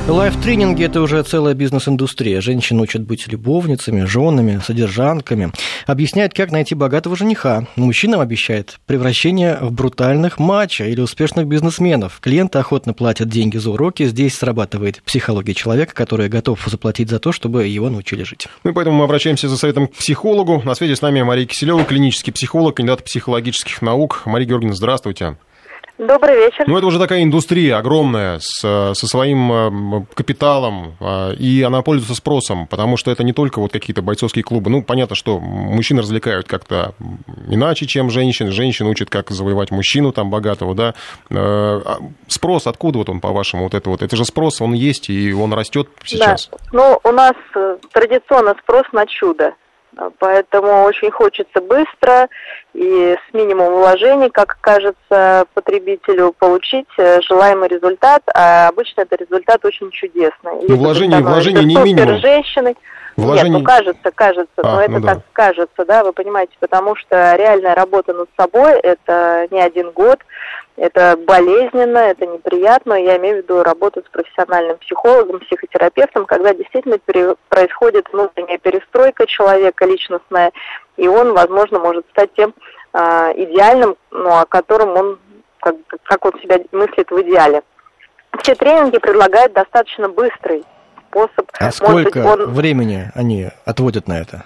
[0.08, 2.40] Лайф-тренинги– это уже целая бизнес-индустрия.
[2.40, 5.50] Женщин учат быть любовницами, женами, содержанками.
[5.84, 7.66] Объясняют, как найти богатого жениха.
[7.74, 12.20] Мужчинам обещает превращение в брутальных мачо или успешных бизнесменов.
[12.20, 14.04] Клиенты охотно платят деньги за уроки.
[14.04, 18.46] Здесь срабатывает психология человека, который готов заплатить за то, чтобы его научили жить.
[18.62, 20.62] Ну и поэтому мы обращаемся за советом к психологу.
[20.64, 24.22] На связи с нами Мария Киселева, клинический психолог, кандидат психологических наук.
[24.24, 25.36] Мария Георгиевна, здравствуйте.
[25.98, 26.64] Добрый вечер.
[26.66, 32.14] Ну, это уже такая индустрия огромная, с, со своим э, капиталом, э, и она пользуется
[32.14, 34.70] спросом, потому что это не только вот какие-то бойцовские клубы.
[34.70, 36.94] Ну, понятно, что мужчин развлекают как-то
[37.48, 38.50] иначе, чем женщин.
[38.50, 40.94] Женщин учат, как завоевать мужчину там богатого, да.
[41.30, 44.02] Э, а спрос, откуда вот он, по-вашему, вот это вот?
[44.02, 46.50] Это же спрос, он есть, и он растет сейчас.
[46.50, 46.58] Да.
[46.72, 47.34] Ну, у нас
[47.92, 49.54] традиционно спрос на чудо.
[50.18, 52.28] Поэтому очень хочется быстро
[52.76, 58.22] и с минимумом вложений, как кажется потребителю, получить э, желаемый результат.
[58.34, 60.52] А обычно это результат очень чудесный.
[60.68, 62.18] Ну, вложение, вложение не минимум.
[62.18, 62.76] женщины.
[63.16, 63.50] Вложение...
[63.50, 67.34] Нет, ну кажется, кажется, а, но это ну, так кажется, да, вы понимаете, потому что
[67.36, 70.18] реальная работа над собой это не один год,
[70.76, 76.98] это болезненно, это неприятно, я имею в виду работу с профессиональным психологом, психотерапевтом, когда действительно
[76.98, 77.36] пере...
[77.48, 80.52] происходит внутренняя перестройка человека личностная,
[80.96, 82.54] и он, возможно, может стать тем
[82.92, 82.98] э,
[83.36, 85.18] идеальным, ну, о котором он,
[85.60, 87.62] как, как он себя мыслит в идеале.
[88.42, 90.64] Все тренинги предлагают достаточно быстрый
[91.08, 91.50] способ.
[91.58, 92.52] А сколько быть, он...
[92.52, 94.44] времени они отводят на это?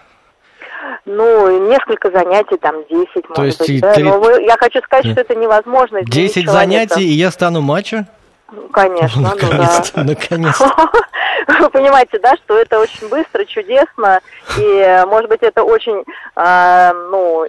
[1.06, 3.80] Ну, несколько занятий, там, 10, То может есть быть.
[3.80, 3.94] Да?
[3.98, 6.02] Но вы, я хочу сказать, что это невозможно.
[6.02, 8.04] 10 занятий, и я стану мачо?
[8.72, 10.04] Конечно, наконец ну да.
[10.04, 10.60] Наконец.
[11.60, 14.20] Вы понимаете, да, что это очень быстро, чудесно,
[14.58, 16.04] и, может быть, это очень,
[16.36, 17.46] э, ну,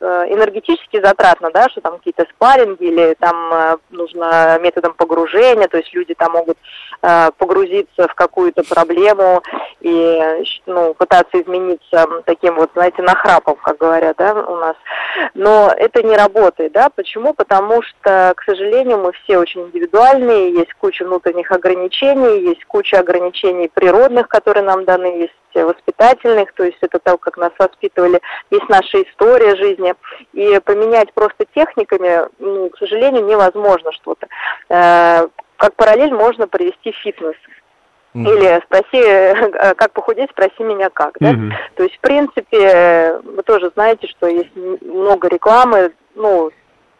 [0.00, 5.76] Э, энергетически затратно, да, что там какие-то спарринги или там э, нужно методом погружения, то
[5.76, 6.56] есть люди там могут
[7.00, 9.42] погрузиться в какую-то проблему
[9.80, 14.76] и ну, пытаться измениться таким вот, знаете, нахрапом, как говорят, да, у нас.
[15.34, 17.34] Но это не работает, да, почему?
[17.34, 23.68] Потому что, к сожалению, мы все очень индивидуальные, есть куча внутренних ограничений, есть куча ограничений
[23.68, 29.02] природных, которые нам даны, есть воспитательных, то есть это то, как нас воспитывали, есть наша
[29.02, 29.94] история жизни.
[30.32, 34.28] И поменять просто техниками, ну, к сожалению, невозможно что-то.
[35.58, 37.36] Как параллель можно провести фитнес.
[38.14, 41.16] Или спроси, э, как похудеть, спроси меня как.
[41.20, 41.32] Да?
[41.32, 41.50] Mm-hmm.
[41.76, 46.50] То есть, в принципе, вы тоже знаете, что есть много рекламы, ну,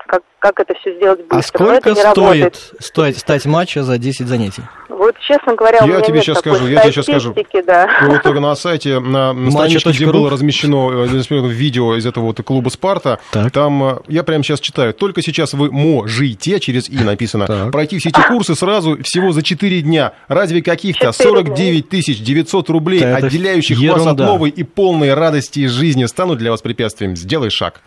[0.09, 1.39] как, как это все сделать быстро.
[1.39, 4.63] А сколько стоит, стоит стать матча за 10 занятий?
[4.99, 7.35] Вот, честно говоря, я у меня тебе нет сейчас скажу, я тебе сейчас скажу.
[7.65, 7.89] Да.
[8.03, 12.69] Вот на сайте, на, на страничке, где было размещено э, видео из этого вот клуба
[12.69, 13.53] «Спарта», так.
[13.53, 17.71] там, э, я прямо сейчас читаю, только сейчас вы можете, через «и» написано, так.
[17.71, 20.15] пройти все эти курсы сразу всего за 4 дня.
[20.27, 26.07] Разве каких-то 49 тысяч 900 рублей, да, отделяющих вас от новой и полной радости жизни,
[26.07, 27.15] станут для вас препятствием?
[27.15, 27.81] Сделай шаг.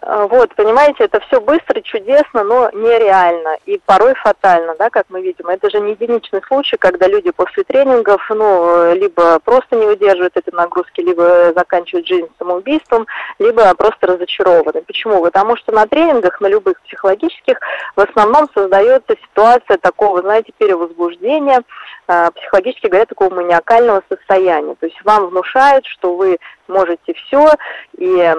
[0.00, 5.22] А, вот, понимаете, это все быстро, чудесно, но нереально и порой фатально, да, как мы
[5.22, 5.48] видим.
[5.48, 10.52] Это же не единичный случай, когда люди после тренингов, ну, либо просто не выдерживают этой
[10.52, 13.06] нагрузки, либо заканчивают жизнь самоубийством,
[13.38, 14.82] либо просто разочарованы.
[14.82, 15.22] Почему?
[15.22, 17.58] Потому что на тренингах, на любых психологических,
[17.96, 21.62] в основном создается ситуация такого, знаете, перевозбуждения,
[22.06, 24.74] а, психологически говоря, такого маниакального состояния.
[24.80, 27.50] То есть вам внушают, что вы можете все,
[27.96, 28.34] и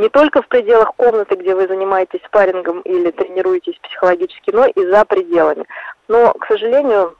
[0.00, 5.04] не только в пределах комнаты, где вы занимаетесь спаррингом или тренируетесь психологически, но и за
[5.04, 5.64] пределами.
[6.08, 7.16] Но, к сожалению,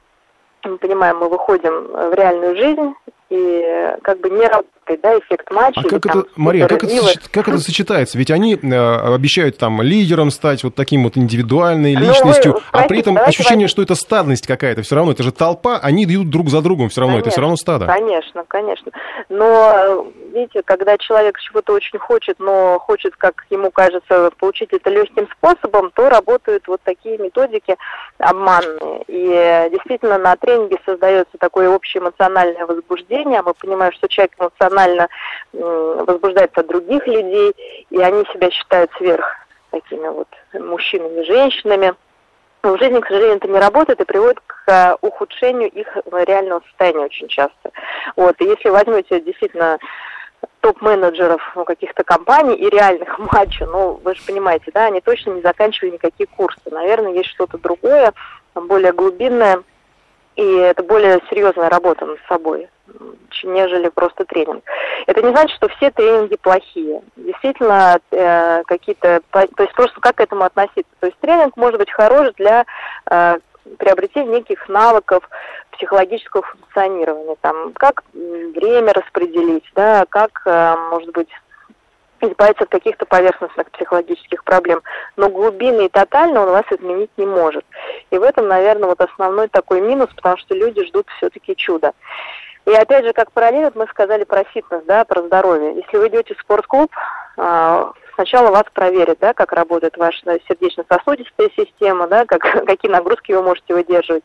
[0.63, 2.93] мы понимаем, мы выходим в реальную жизнь,
[3.29, 4.45] и как бы не
[4.91, 5.81] работает, да, эффект матча.
[5.81, 8.17] А как это, Мария, как это, как это сочетается?
[8.17, 12.87] Ведь они э, обещают там лидером стать, вот таким вот индивидуальной ну, личностью, спросите, а
[12.87, 16.49] при этом ощущение, что это стадность какая-то, все равно, это же толпа, они идут друг
[16.49, 17.85] за другом все равно, конечно, это все равно стадо.
[17.87, 18.91] Конечно, конечно.
[19.29, 25.27] Но, видите, когда человек чего-то очень хочет, но хочет, как ему кажется, получить это легким
[25.37, 27.75] способом, то работают вот такие методики
[28.17, 29.03] обманные.
[29.07, 34.80] И действительно на тренинге создается такое общее эмоциональное возбуждение, мы понимаем, что человек эмоционально
[35.53, 37.53] возбуждается от других людей,
[37.89, 39.25] и они себя считают сверх
[39.71, 41.93] такими вот мужчинами, женщинами.
[42.63, 46.61] Но в жизни, к сожалению, это не работает и приводит к э, ухудшению их реального
[46.67, 47.71] состояния очень часто.
[48.15, 48.39] Вот.
[48.39, 49.79] И если возьмете действительно
[50.59, 55.41] топ-менеджеров ну, каких-то компаний и реальных матчей, ну, вы же понимаете, да, они точно не
[55.41, 56.61] заканчивали никакие курсы.
[56.69, 58.13] Наверное, есть что-то другое,
[58.53, 59.63] более глубинное,
[60.35, 62.69] и это более серьезная работа над собой
[63.43, 64.63] нежели просто тренинг.
[65.07, 67.01] Это не значит, что все тренинги плохие.
[67.15, 69.21] Действительно, э, какие-то...
[69.31, 70.91] То есть просто как к этому относиться?
[70.99, 72.65] То есть тренинг может быть хорош для
[73.09, 73.37] э,
[73.77, 75.27] приобретения неких навыков
[75.71, 77.35] психологического функционирования.
[77.41, 81.29] Там, как время распределить, да, как, э, может быть,
[82.21, 84.81] избавиться от каких-то поверхностных психологических проблем.
[85.15, 87.65] Но глубинно и тотально он вас изменить не может.
[88.11, 91.93] И в этом, наверное, вот основной такой минус, потому что люди ждут все-таки чуда.
[92.65, 95.75] И опять же, как параллель, мы сказали про фитнес, да, про здоровье.
[95.75, 96.91] Если вы идете в спортклуб,
[97.37, 103.41] а, сначала вас проверят, да, как работает ваша сердечно-сосудистая система, да, как, какие нагрузки вы
[103.41, 104.23] можете выдерживать.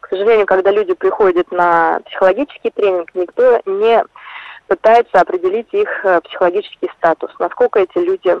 [0.00, 4.04] К сожалению, когда люди приходят на психологический тренинг, никто не
[4.66, 8.38] пытается определить их э, психологический статус, насколько эти люди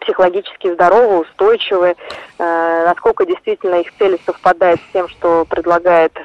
[0.00, 1.96] психологически здоровы, устойчивы,
[2.38, 6.16] э, насколько действительно их цели совпадают с тем, что предлагает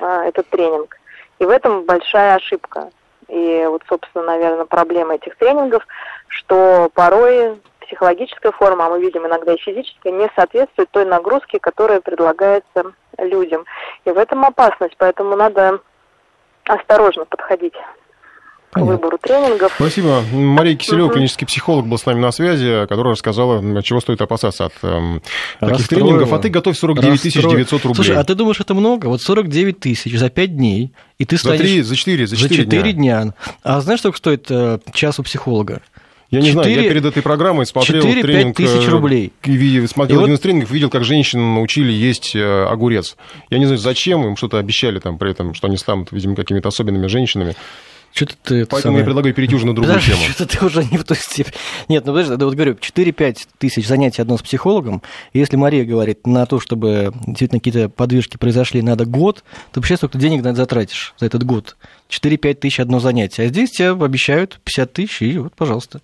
[0.00, 0.93] э, этот тренинг.
[1.38, 2.90] И в этом большая ошибка.
[3.28, 5.86] И вот, собственно, наверное, проблема этих тренингов,
[6.28, 12.00] что порой психологическая форма, а мы видим иногда и физическая, не соответствует той нагрузке, которая
[12.00, 13.64] предлагается людям.
[14.04, 15.80] И в этом опасность, поэтому надо
[16.66, 17.74] осторожно подходить
[18.74, 19.72] к выбору тренингов.
[19.76, 20.22] Спасибо.
[20.32, 21.14] Мария Киселева, угу.
[21.14, 25.22] клинический психолог, был с нами на связи, которая рассказала, чего стоит опасаться от эм,
[25.60, 26.32] таких тренингов.
[26.32, 27.94] А ты готовь 49 тысяч 900 рублей.
[27.94, 29.06] Слушай, а ты думаешь, это много?
[29.06, 31.58] Вот 49 тысяч за 5 дней, и ты станешь...
[31.58, 33.22] За 3, за 4, за 4, за 4 дня.
[33.22, 33.34] дня.
[33.62, 35.80] А знаешь, сколько стоит э, час у психолога?
[36.30, 38.56] Я не 4, знаю, я перед этой программой смотрел 4, тренинг...
[38.56, 39.32] тысяч э, рублей.
[39.86, 40.38] Смотрел и один вот...
[40.38, 43.16] из тренингов, видел, как женщин научили есть э, огурец.
[43.50, 46.68] Я не знаю, зачем им что-то обещали там при этом, что они станут, видимо, какими-то
[46.68, 47.54] особенными женщинами.
[48.14, 48.66] Что-то ты...
[48.66, 48.98] Поэтому самое...
[49.00, 50.22] я предлагаю перейти уже на другую Подожди, тему.
[50.32, 51.56] Что-то ты уже не в той степени.
[51.88, 55.02] Нет, ну подожди, да вот говорю, 4-5 тысяч занятий одно с психологом.
[55.32, 60.16] Если Мария говорит, на то, чтобы действительно какие-то подвижки произошли, надо год, то вообще сколько
[60.16, 61.76] денег на это затратишь за этот год.
[62.10, 63.44] 4-5 тысяч одно занятие.
[63.44, 66.00] А здесь тебе обещают 50 тысяч, и вот, пожалуйста.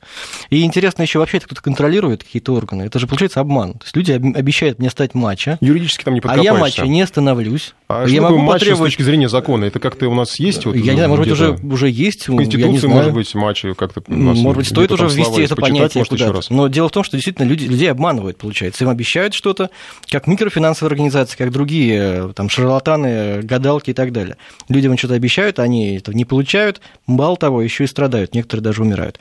[0.49, 2.83] И интересно еще вообще, кто-то контролирует какие-то органы.
[2.85, 3.75] Это же получается обман.
[3.75, 5.59] То есть люди обещают мне стать матча.
[5.61, 7.75] Юридически там не А я матча не становлюсь.
[7.89, 8.93] А я что могу матч потребовать...
[8.93, 9.65] с точки зрения закона?
[9.65, 10.65] Это как-то у нас есть?
[10.65, 12.29] Вот, я не знаю, может быть, уже, уже есть.
[12.29, 14.03] В Конституции, может быть, матчи как-то...
[14.07, 16.41] Может быть, стоит уже ввести это понятие куда-то.
[16.51, 18.85] Но дело в том, что действительно люди, людей обманывают, получается.
[18.85, 19.71] Им обещают что-то,
[20.09, 24.37] как микрофинансовые организации, как другие, там, шарлатаны, гадалки и так далее.
[24.69, 29.19] Людям что-то обещают, они это не получают, Мало того, еще и страдают, некоторые даже умирают.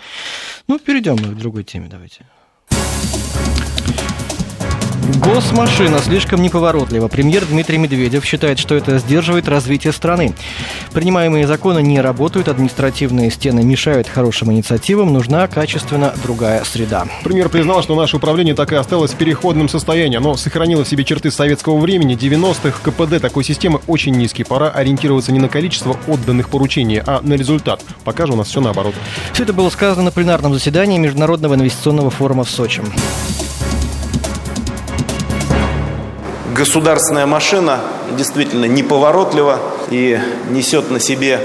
[0.67, 2.25] Ну, перейдем к другой теме, давайте.
[5.17, 7.08] Госмашина слишком неповоротлива.
[7.08, 10.36] Премьер Дмитрий Медведев считает, что это сдерживает развитие страны.
[10.93, 17.08] Принимаемые законы не работают, административные стены мешают хорошим инициативам, нужна качественно другая среда.
[17.24, 20.17] Премьер признал, что наше управление так и осталось в переходном состоянии.
[20.17, 22.80] Оно сохранило в себе черты советского времени, 90-х.
[22.84, 24.43] КПД такой системы очень низкий.
[24.43, 27.84] Пора ориентироваться не на количество отданных поручений, а на результат.
[28.04, 28.93] Пока же у нас все наоборот.
[29.34, 32.84] Все это было сказано на пленарном заседании Международного инвестиционного форума в Сочи.
[36.60, 37.80] Государственная машина
[38.17, 39.60] действительно неповоротлива
[39.91, 40.19] и
[40.50, 41.39] несет на себе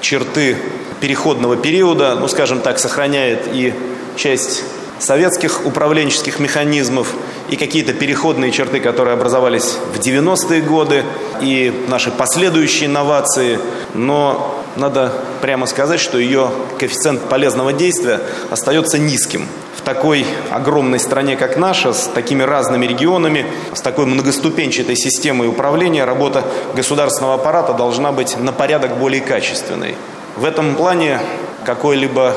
[0.00, 0.56] черты
[1.00, 3.74] переходного периода, ну, скажем так, сохраняет и
[4.16, 4.64] часть
[4.98, 7.12] советских управленческих механизмов,
[7.50, 11.04] и какие-то переходные черты, которые образовались в 90-е годы,
[11.42, 13.58] и наши последующие инновации,
[13.92, 18.18] но надо прямо сказать, что ее коэффициент полезного действия
[18.50, 19.46] остается низким
[19.84, 26.44] такой огромной стране, как наша, с такими разными регионами, с такой многоступенчатой системой управления, работа
[26.74, 29.94] государственного аппарата должна быть на порядок более качественной.
[30.36, 31.20] В этом плане
[31.64, 32.34] какой-либо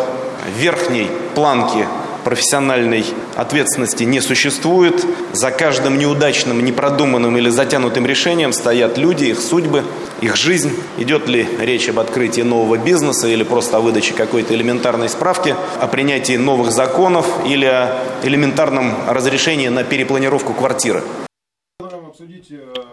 [0.58, 1.88] верхней планки
[2.28, 3.06] профессиональной
[3.38, 5.06] ответственности не существует.
[5.32, 9.86] За каждым неудачным, непродуманным или затянутым решением стоят люди, их судьбы,
[10.20, 10.74] их жизнь.
[10.98, 15.88] Идет ли речь об открытии нового бизнеса или просто о выдаче какой-то элементарной справки, о
[15.88, 21.04] принятии новых законов или о элементарном разрешении на перепланировку квартиры.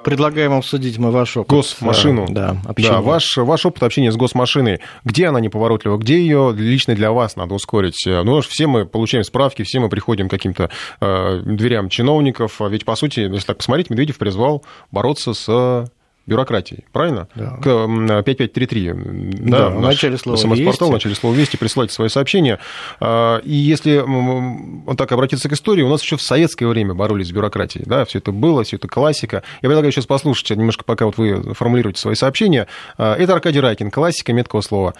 [0.04, 1.50] Предлагаем обсудить мы ваш опыт.
[1.50, 2.26] Госмашину.
[2.28, 2.92] Да, общение.
[2.92, 4.80] да ваш, ваш опыт общения с госмашиной.
[5.04, 5.96] Где она неповоротлива?
[5.96, 8.02] Где ее лично для вас надо ускорить?
[8.06, 12.60] Ну, все мы получаем справки, все мы приходим к каким-то э, дверям чиновников.
[12.60, 15.88] А ведь, по сути, если так посмотреть, Медведев призвал бороться с
[16.26, 17.28] бюрократии, правильно?
[17.34, 17.58] Да.
[17.62, 17.86] К
[18.22, 18.92] 5533.
[18.94, 22.58] Да, да в начале слова СМС-портал, в начале слова «Вести», присылайте свои сообщения.
[23.00, 27.28] А, и если он так обратиться к истории, у нас еще в советское время боролись
[27.28, 27.84] с бюрократией.
[27.86, 29.42] Да, все это было, все это классика.
[29.62, 32.68] Я предлагаю сейчас послушать немножко, пока вот вы формулируете свои сообщения.
[32.96, 34.94] А, это Аркадий Райкин, классика меткого слова.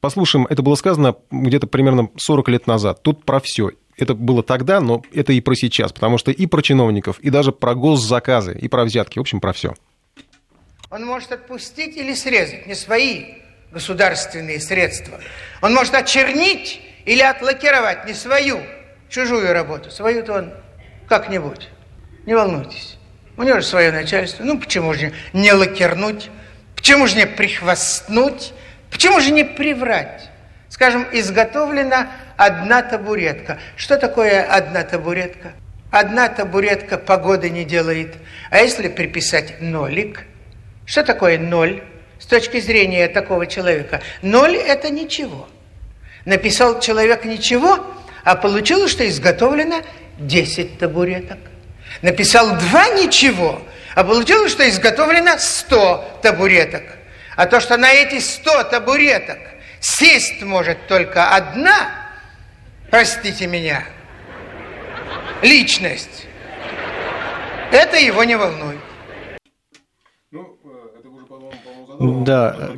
[0.00, 3.02] Послушаем, это было сказано где-то примерно 40 лет назад.
[3.02, 6.60] Тут про все это было тогда, но это и про сейчас, потому что и про
[6.60, 9.74] чиновников, и даже про госзаказы, и про взятки, в общем, про все
[10.90, 13.36] он может отпустить или срезать, не свои
[13.72, 15.18] государственные средства.
[15.60, 18.60] Он может очернить или отлакировать не свою,
[19.08, 19.90] чужую работу.
[19.90, 20.54] Свою-то он
[21.08, 21.68] как-нибудь.
[22.24, 22.98] Не волнуйтесь.
[23.36, 24.44] У него же свое начальство.
[24.44, 26.30] Ну, почему же не лакернуть?
[26.74, 28.52] Почему же не прихвастнуть?
[28.90, 30.30] Почему же не приврать?
[30.68, 33.58] Скажем, изготовлена одна табуретка.
[33.76, 35.52] Что такое одна табуретка?
[35.90, 38.14] Одна табуретка погоды не делает.
[38.50, 40.22] А если приписать нолик–
[40.86, 41.82] что такое ноль
[42.18, 44.00] с точки зрения такого человека?
[44.22, 45.48] Ноль– это ничего.
[46.24, 47.84] Написал человек ничего,
[48.24, 49.82] А получилось, что изготовлено
[50.18, 51.38] 10 табуреток.
[52.02, 53.62] Написал два ничего,
[53.94, 56.82] а получилось, что изготовлено 100 табуреток.
[57.36, 59.38] А то, что на эти 100 табуреток
[59.78, 62.10] сесть может только одна,
[62.90, 63.84] простите меня,
[65.42, 66.26] личность,
[67.70, 68.75] это его не волнует.
[71.98, 72.70] Да,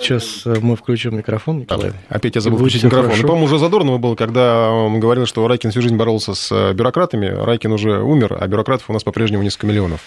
[0.00, 1.92] сейчас э, мы включим микрофон, Николай.
[2.08, 3.12] Опять я забыл включить микрофон.
[3.16, 6.72] Ну, по-моему, уже Задорнова был, когда он говорил, что Райкин всю жизнь боролся с э,
[6.72, 7.26] бюрократами.
[7.26, 10.00] Райкин уже умер, а бюрократов у нас по-прежнему несколько миллионов.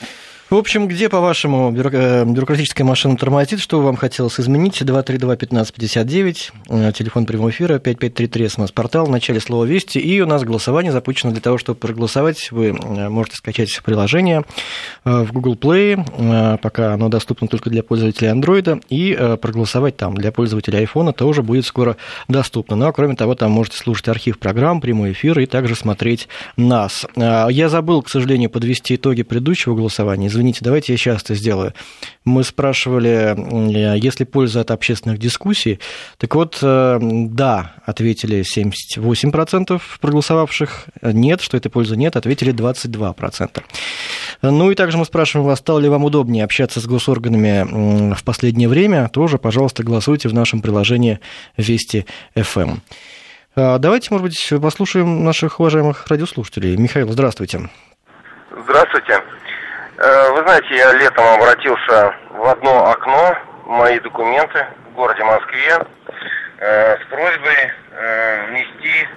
[0.50, 3.60] В общем, где, по-вашему, э, бюрократическая машина тормозит?
[3.60, 4.82] Что вам хотелось изменить?
[4.82, 10.00] 232-1559, э, телефон прямого эфира, 5533, смс-портал, в начале слова «Вести».
[10.00, 12.52] И у нас голосование запущено для того, чтобы проголосовать.
[12.52, 14.44] Вы э, можете скачать приложение
[15.06, 20.16] в Google Play, пока оно доступно только для пользователей Android, и проголосовать там.
[20.16, 21.96] Для пользователей iPhone тоже будет скоро
[22.28, 22.76] доступно.
[22.76, 26.28] Ну, а кроме того, там можете слушать архив программ, прямой эфир и также смотреть
[26.58, 27.06] нас.
[27.16, 31.74] Я забыл, к сожалению, подвести итоги предыдущего голосования извините, давайте я сейчас это сделаю.
[32.24, 33.36] Мы спрашивали,
[34.00, 35.80] есть ли польза от общественных дискуссий.
[36.18, 40.86] Так вот, э, да, ответили 78% проголосовавших.
[41.02, 43.64] Нет, что этой пользы нет, ответили 22%.
[44.42, 48.70] Ну и также мы спрашиваем вас, стало ли вам удобнее общаться с госорганами в последнее
[48.70, 49.10] время.
[49.10, 51.20] Тоже, пожалуйста, голосуйте в нашем приложении
[51.58, 52.80] Вести FM.
[53.56, 56.78] А, давайте, может быть, послушаем наших уважаемых радиослушателей.
[56.78, 57.70] Михаил, здравствуйте.
[58.64, 59.22] Здравствуйте.
[60.02, 63.36] Э, вы знаете, я летом обратился в одно окно,
[63.66, 65.78] мои документы в городе Москве,
[66.60, 69.10] э, с просьбой э, внести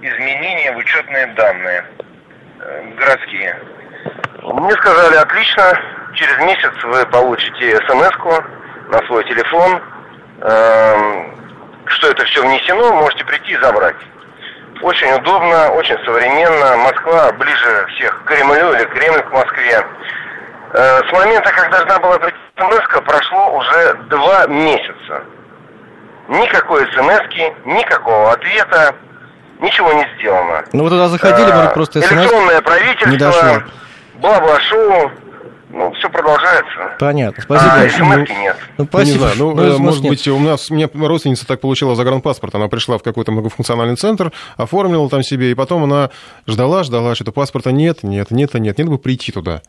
[0.00, 1.84] изменения в учетные данные
[2.96, 3.56] городские.
[4.42, 5.80] Мне сказали, отлично,
[6.14, 8.10] через месяц вы получите смс
[8.88, 9.80] на свой телефон,
[11.86, 13.96] что это все внесено, можете прийти и забрать.
[14.82, 16.76] Очень удобно, очень современно.
[16.76, 19.84] Москва ближе всех к Кремлю или Кремль к Москве.
[20.72, 25.22] Э, с момента, как должна была прийти смс прошло уже два месяца.
[26.28, 27.22] Никакой смс
[27.64, 28.94] никакого ответа,
[29.60, 30.64] ничего не сделано.
[30.72, 33.62] Ну вы туда заходили, может, просто смс Электронное правительство, не дошло.
[34.16, 35.10] бла-бла-шоу,
[35.70, 36.96] ну, все продолжается.
[36.98, 37.42] Понятно.
[37.42, 37.72] Спасибо.
[37.72, 38.56] А смс нет.
[38.76, 39.12] Ну, спасибо.
[39.12, 40.10] Не знаю, ну, ну э, может нет.
[40.10, 42.54] быть, у нас, у меня родственница так получила загранпаспорт.
[42.54, 46.10] Она пришла в какой-то многофункциональный центр, оформила там себе, и потом она
[46.46, 49.62] ждала, ждала, что-то паспорта нет, нет, нет, нет, нет бы прийти туда.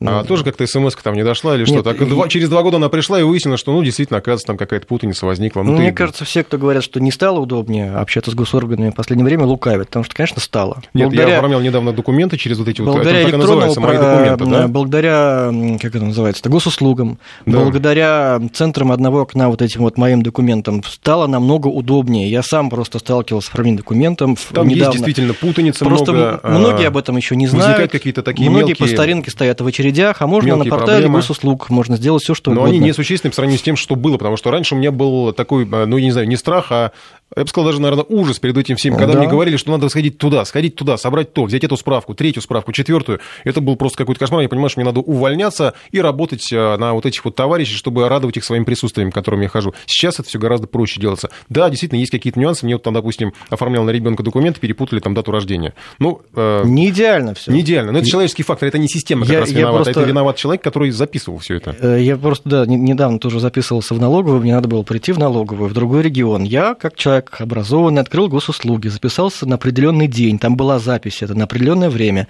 [0.00, 1.82] Ну, а тоже как-то смс там не дошла или что?
[1.82, 4.86] Так, два, через два года она пришла и выяснила, что, ну, действительно, оказывается, там какая-то
[4.86, 5.62] путаница возникла.
[5.62, 9.24] Ну, Мне кажется, все, кто говорят, что не стало удобнее общаться с госорганами в последнее
[9.26, 10.82] время, лукавят, потому что, конечно, стало.
[10.94, 11.32] Нет, благодаря...
[11.32, 14.44] я оформлял недавно документы через вот эти благодаря вот, это так и называется, мои документы,
[14.46, 14.68] да?
[14.68, 17.58] Благодаря, как это называется, госуслугам, да.
[17.58, 22.30] благодаря центрам одного окна вот этим вот моим документам стало намного удобнее.
[22.30, 24.92] Я сам просто сталкивался с оформлением документов Там недавно.
[24.92, 26.40] есть действительно путаница просто много.
[26.44, 27.66] многие а, об этом еще не знают.
[27.66, 28.86] Возникают какие-то такие Многие мелкие...
[28.86, 31.18] по старинке стоят в очередях, а можно на портале проблемы.
[31.18, 32.76] госуслуг, можно сделать все, что Но угодно.
[32.76, 35.32] они не существенны по сравнению с тем, что было, потому что раньше у меня был
[35.32, 36.92] такой, э, ну, я не знаю, не страх, а
[37.36, 39.20] я бы сказал, даже, наверное, ужас перед этим всем, когда да.
[39.20, 42.72] мне говорили, что надо сходить туда, сходить туда, собрать то, взять эту справку, третью справку,
[42.72, 43.20] четвертую.
[43.44, 44.42] Это был просто какой-то кошмар.
[44.42, 48.08] Я понимаю, что мне надо увольняться и работать э, на вот этих вот товарищей, чтобы
[48.08, 49.74] радовать их своим присутствием, к которым я хожу.
[49.86, 51.30] Сейчас это все гораздо проще делаться.
[51.48, 52.64] Да, действительно, есть какие-то нюансы.
[52.64, 55.74] Мне вот там, допустим, оформлял на ребенка документы, перепутали там дату рождения.
[56.00, 57.52] Ну, э, не идеально все.
[57.52, 57.92] Не идеально.
[57.92, 59.84] Но это человеческий фактор, это не система как я, раз виновата.
[59.84, 60.00] Просто...
[60.00, 61.76] Это виноват человек, который записывал все это.
[61.80, 65.70] Э, я просто, да, недавно тоже записывался в налоговую, мне надо было прийти в налоговую,
[65.70, 66.42] в другой регион.
[66.42, 71.44] Я, как человек образованный, открыл госуслуги, записался на определенный день, там была запись, это на
[71.44, 72.28] определенное время.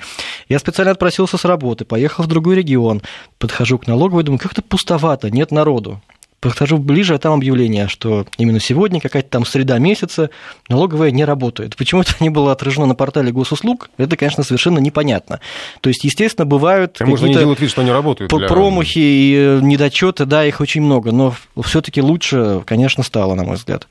[0.48, 3.02] Я специально отпросился с работы, поехал в другой регион,
[3.38, 6.00] подхожу к налоговой, думаю, как-то пустовато, нет народу.
[6.40, 10.30] Подхожу ближе, а там объявление, что именно сегодня, какая-то там среда месяца,
[10.68, 11.76] налоговая не работает.
[11.76, 15.40] Почему это не было отражено на портале госуслуг, это, конечно, совершенно непонятно.
[15.82, 17.40] То есть, естественно, бывают а какие-то...
[17.40, 18.32] делают вид, что они работают.
[18.32, 18.48] Для...
[18.48, 23.44] Промахи и э, недочеты, да, их очень много, но все таки лучше, конечно, стало, на
[23.44, 23.86] мой взгляд.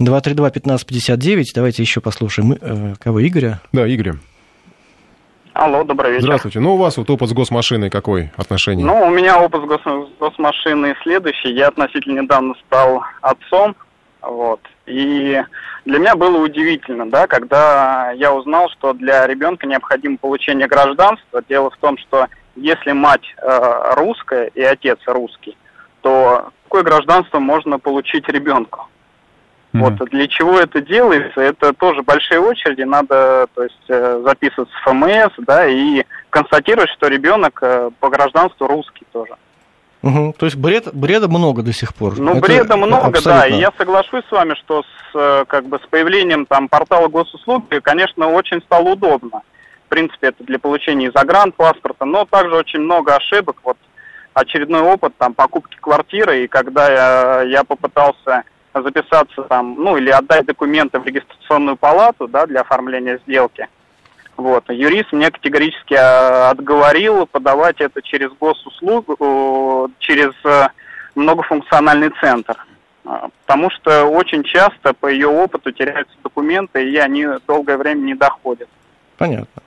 [0.00, 2.56] 232-1559, давайте еще послушаем.
[2.60, 3.60] Э, кого, Игоря?
[3.72, 4.18] Да, Игоря.
[5.54, 6.24] Алло, добрый вечер.
[6.24, 6.60] Здравствуйте.
[6.60, 8.86] Ну, у вас вот опыт с госмашиной какой отношение?
[8.86, 11.52] Ну, у меня опыт с гос госмашиной следующий.
[11.52, 13.76] Я относительно недавно стал отцом,
[14.22, 14.60] вот.
[14.86, 15.42] И
[15.84, 21.42] для меня было удивительно, да, когда я узнал, что для ребенка необходимо получение гражданства.
[21.46, 25.56] Дело в том, что если мать э, русская и отец русский,
[26.00, 28.88] то какое гражданство можно получить ребенку?
[29.72, 31.40] Вот для чего это делается?
[31.40, 37.08] Это тоже большие очереди, надо, то есть э, записываться в ФМС, да, и констатировать, что
[37.08, 39.34] ребенок э, по гражданству русский тоже.
[40.02, 40.34] Угу.
[40.36, 42.18] То есть бред, бреда много до сих пор.
[42.18, 43.32] Ну, Это бреда много, абсолютно.
[43.32, 43.46] да.
[43.46, 47.78] И я соглашусь с вами, что с, э, как бы, с появлением там, портала госуслуги,
[47.78, 49.42] конечно, очень стало удобно.
[49.86, 53.56] В принципе, это для получения загранпаспорта, но также очень много ошибок.
[53.62, 53.76] Вот
[54.34, 58.44] очередной опыт там покупки квартиры, и когда я, я попытался
[58.74, 63.68] записаться там, ну, или отдать документы в регистрационную палату, да, для оформления сделки,
[64.36, 64.64] вот.
[64.70, 70.68] Юрист мне категорически э, отговорил подавать это через госуслугу, через э,
[71.14, 72.56] многофункциональный центр.
[73.02, 78.68] Потому что очень часто по ее опыту теряются документы, и они долгое время не доходят.
[79.18, 79.62] Понятно.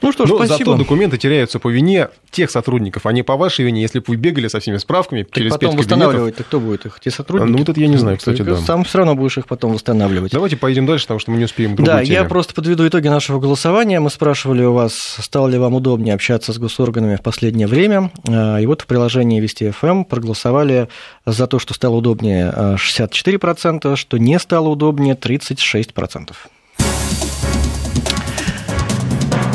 [0.00, 0.58] Ну что ж, Но спасибо.
[0.58, 4.16] зато документы теряются по вине тех сотрудников, а не по вашей вине, если бы вы
[4.16, 7.00] бегали со всеми справками так через потом восстанавливать-то кто будет их?
[7.00, 7.50] Те сотрудники?
[7.50, 8.56] Ну, вот это я не знаю, кстати, да.
[8.58, 10.32] Сам все равно будешь их потом восстанавливать.
[10.32, 12.14] Давайте поедем дальше, потому что мы не успеем Да, теме.
[12.14, 13.98] я просто подведу итоги нашего голосования.
[13.98, 18.10] Мы спрашивали у вас, стало ли вам удобнее общаться с госорганами в последнее время.
[18.28, 20.88] А, и вот в приложении Вести FM проголосовали
[21.26, 26.34] за то, что стало удобнее 64%, что не стало удобнее 36%.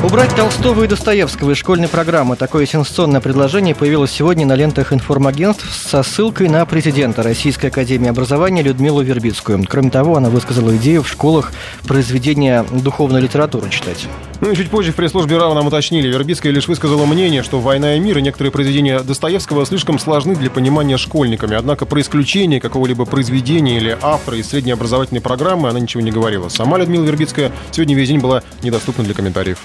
[0.03, 2.35] Убрать Толстого и Достоевского из школьной программы.
[2.35, 8.63] Такое сенсационное предложение появилось сегодня на лентах информагентств со ссылкой на президента Российской Академии Образования
[8.63, 9.63] Людмилу Вербицкую.
[9.65, 11.53] Кроме того, она высказала идею в школах
[11.87, 14.09] произведения духовной литературы читать.
[14.41, 16.09] Ну и чуть позже в пресс-службе РАО нам уточнили.
[16.09, 20.51] Вербицкая лишь высказала мнение, что «Война и мир» и некоторые произведения Достоевского слишком сложны для
[20.51, 21.55] понимания школьниками.
[21.55, 26.49] Однако про исключение какого-либо произведения или автора из среднеобразовательной программы она ничего не говорила.
[26.49, 29.59] Сама Людмила Вербицкая сегодня весь день была недоступна для комментариев.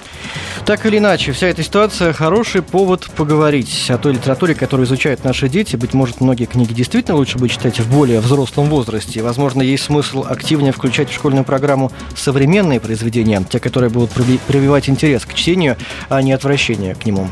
[0.65, 5.49] Так или иначе, вся эта ситуация– хороший повод поговорить о той литературе, которую изучают наши
[5.49, 5.75] дети.
[5.75, 9.21] Быть может, многие книги действительно лучше бы читать в более взрослом возрасте.
[9.21, 15.25] Возможно, есть смысл активнее включать в школьную программу современные произведения, те, которые будут прививать интерес
[15.25, 15.77] к чтению,
[16.09, 17.29] а не отвращение к нему.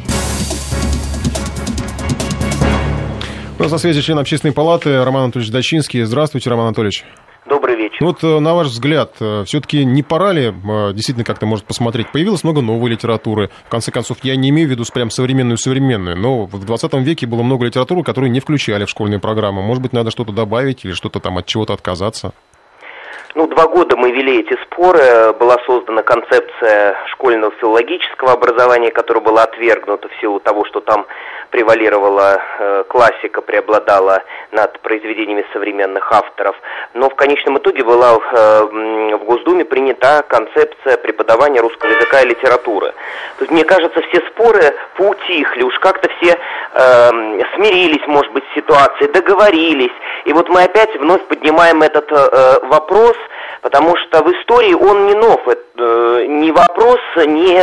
[3.60, 6.04] У нас на связи член общественной палаты Роман Анатольевич Дачинский.
[6.04, 7.04] Здравствуйте, Роман Анатольевич.
[7.48, 7.98] Добрый вечер.
[8.02, 10.52] Вот э, на ваш взгляд, э, все-таки не пора ли э,
[10.94, 12.12] действительно как-то может посмотреть?
[12.12, 13.50] Появилось много новой литературы.
[13.68, 17.44] В конце концов, я не имею в виду прям современную-современную, но в 20 веке было
[17.44, 19.62] много литературы, которую не включали в школьные программы.
[19.62, 22.34] Может быть, надо что-то добавить или что-то там от чего-то отказаться?
[23.36, 29.44] Ну, два года мы вели эти споры, была создана концепция школьного филологического образования, которая была
[29.44, 31.06] отвергнута в силу того, что там
[31.58, 36.56] превалировала э, классика, преобладала над произведениями современных авторов.
[36.94, 38.62] Но в конечном итоге была э,
[39.16, 42.94] в Госдуме принята концепция преподавания русского языка и литературы.
[43.38, 46.38] То есть, мне кажется, все споры поутихли, уж как-то все
[46.74, 47.10] э,
[47.56, 49.96] смирились, может быть, с ситуацией, договорились.
[50.26, 53.18] И вот мы опять вновь поднимаем этот э, вопрос–
[53.68, 55.46] потому что в истории он не нов.
[55.46, 57.60] Это не вопрос, не,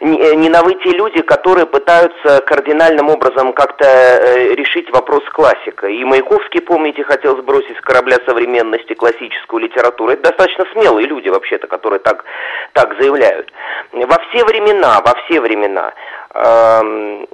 [0.00, 5.86] не, не новы те люди, которые пытаются кардинальным образом как-то э, решить вопрос классика.
[5.86, 10.10] И Маяковский, помните, хотел сбросить с корабля современности классическую литературу.
[10.10, 12.24] Это достаточно смелые люди, вообще-то, которые так,
[12.72, 13.52] так заявляют.
[13.92, 15.94] Во все времена, во все времена
[16.34, 17.28] эм,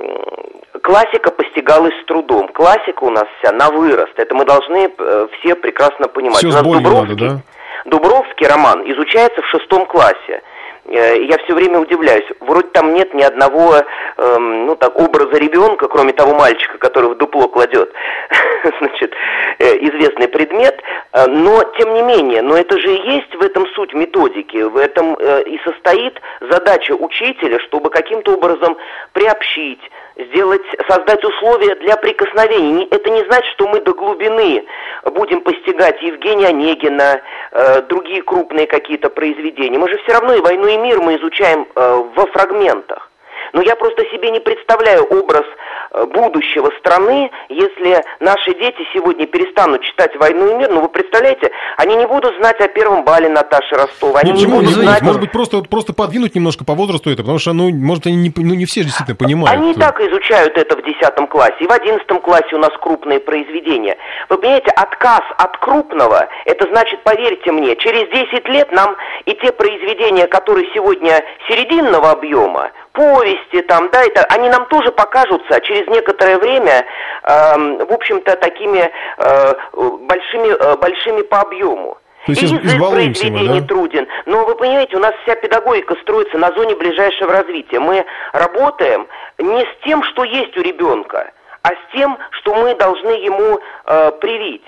[0.83, 2.49] классика постигалась с трудом.
[2.49, 4.13] Классика у нас вся на вырост.
[4.17, 6.37] Это мы должны э, все прекрасно понимать.
[6.37, 7.43] Все у нас Дубровский, надо, да?
[7.85, 10.43] Дубровский роман изучается в шестом классе.
[10.85, 12.27] Э, я все время удивляюсь.
[12.41, 13.77] Вроде там нет ни одного,
[14.19, 17.93] эм, ну так, образа ребенка, кроме того мальчика, который в дупло кладет,
[18.81, 19.15] значит,
[19.59, 20.81] э, известный предмет.
[21.13, 24.63] Э, но, тем не менее, но это же и есть в этом суть методики.
[24.63, 28.77] В этом и состоит задача учителя, чтобы каким-то образом
[29.13, 29.81] приобщить,
[30.17, 32.87] сделать, создать условия для прикосновений.
[32.91, 34.65] Это не значит, что мы до глубины
[35.05, 37.21] будем постигать Евгения Онегина,
[37.53, 39.79] э, другие крупные какие-то произведения.
[39.79, 43.12] Мы же все равно и «Войну и мир» мы изучаем э, во фрагментах.
[43.53, 45.45] Но я просто себе не представляю образ
[45.91, 50.71] э, будущего страны, если наши дети сегодня перестанут читать «Войну и мир».
[50.71, 54.21] Ну, вы представляете, они не будут знать о первом бале Наташи Ростова.
[54.21, 55.03] Они не будут знать...
[55.03, 58.33] Может быть, просто, просто подвинуть немножко по возрасту это, потому что, ну, может, они не,
[58.37, 59.59] ну, не все действительно понимают.
[59.59, 61.57] Они и так изучают это в 10 классе.
[61.61, 63.97] И в 11 классе у нас крупные произведения.
[64.29, 68.97] Вы понимаете, отказ от крупного, это значит, поверьте мне, через 10 лет нам
[69.27, 75.61] и те произведения, которые сегодня серединного объема, повести там, да, это, они нам тоже покажутся
[75.63, 76.85] через некоторое время,
[77.23, 79.55] э, в общем-то, такими э,
[80.01, 81.99] большими, э, большими по объему.
[82.27, 83.67] То есть и язык произведений да?
[83.67, 84.07] труден.
[84.27, 87.81] Но вы понимаете, у нас вся педагогика строится на зоне ближайшего развития.
[87.81, 91.33] Мы работаем не с тем, что есть у ребенка,
[91.63, 94.65] а с тем, что мы должны ему э, привить.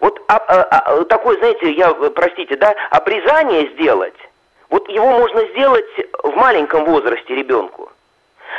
[0.00, 4.16] Вот а, а, а, такое, знаете, я, простите, да, обрезание сделать,
[4.70, 5.86] вот его можно сделать
[6.22, 7.90] в маленьком возрасте ребенку.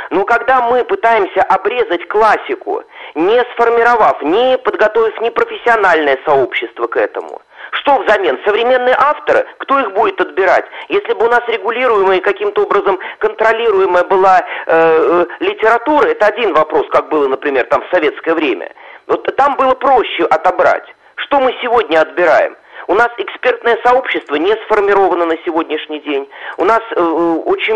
[0.09, 2.83] Но когда мы пытаемся обрезать классику,
[3.15, 7.41] не сформировав, не подготовив ни профессиональное сообщество к этому,
[7.71, 8.39] что взамен?
[8.45, 9.45] Современные авторы?
[9.57, 10.65] Кто их будет отбирать?
[10.87, 16.87] Если бы у нас регулируемая каким-то образом контролируемая была э, э, литература, это один вопрос,
[16.91, 18.71] как было, например, там в советское время.
[19.07, 20.85] Вот там было проще отобрать.
[21.15, 22.55] Что мы сегодня отбираем?
[22.87, 26.27] У нас экспертное сообщество не сформировано на сегодняшний день.
[26.57, 27.01] У нас э,
[27.45, 27.75] очень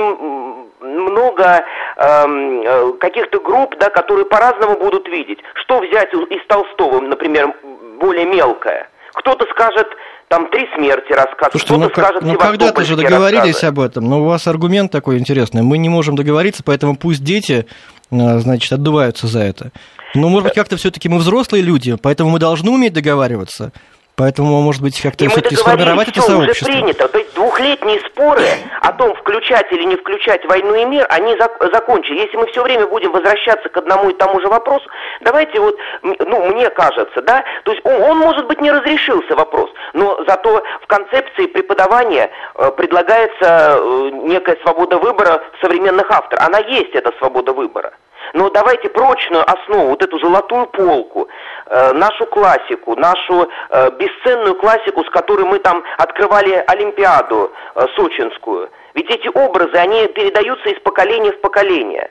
[0.79, 1.65] много
[1.97, 5.39] эм, э, каких-то групп, да, которые по-разному будут видеть.
[5.55, 7.53] Что взять из Толстого, например,
[7.99, 8.89] более мелкое?
[9.13, 9.87] Кто-то скажет,
[10.29, 13.67] там три смерти рассказ, кто-то ну, скажет ну когда-то же договорились рассказы.
[13.67, 15.61] об этом, но у вас аргумент такой интересный.
[15.61, 17.65] Мы не можем договориться, поэтому пусть дети,
[18.11, 19.71] э, значит, отдуваются за это.
[20.15, 23.73] Но, может быть, как-то все-таки мы взрослые люди, поэтому мы должны уметь договариваться.
[24.15, 26.69] Поэтому, может быть, как-то все-таки сформировать это сообщество.
[26.69, 27.07] уже принято.
[27.07, 28.45] То есть двухлетние споры
[28.81, 32.19] о том, включать или не включать войну и мир, они зак- закончили.
[32.19, 34.85] Если мы все время будем возвращаться к одному и тому же вопросу,
[35.21, 39.69] давайте вот, ну, мне кажется, да, то есть он, он может быть, не разрешился вопрос,
[39.93, 46.45] но зато в концепции преподавания э, предлагается э, некая свобода выбора современных авторов.
[46.45, 47.93] Она есть, эта свобода выбора.
[48.33, 51.27] Но давайте прочную основу, вот эту золотую полку,
[51.65, 58.69] э, нашу классику, нашу э, бесценную классику, с которой мы там открывали Олимпиаду э, сочинскую.
[58.93, 62.09] Ведь эти образы, они передаются из поколения в поколение.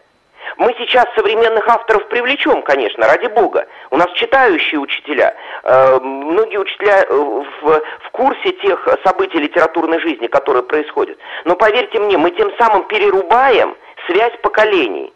[0.57, 3.67] Мы сейчас современных авторов привлечем, конечно, ради бога.
[3.91, 5.37] У нас читающие учителя.
[5.63, 11.19] Многие учителя в, в курсе тех событий литературной жизни, которые происходят.
[11.45, 15.13] Но поверьте мне, мы тем самым перерубаем связь поколений.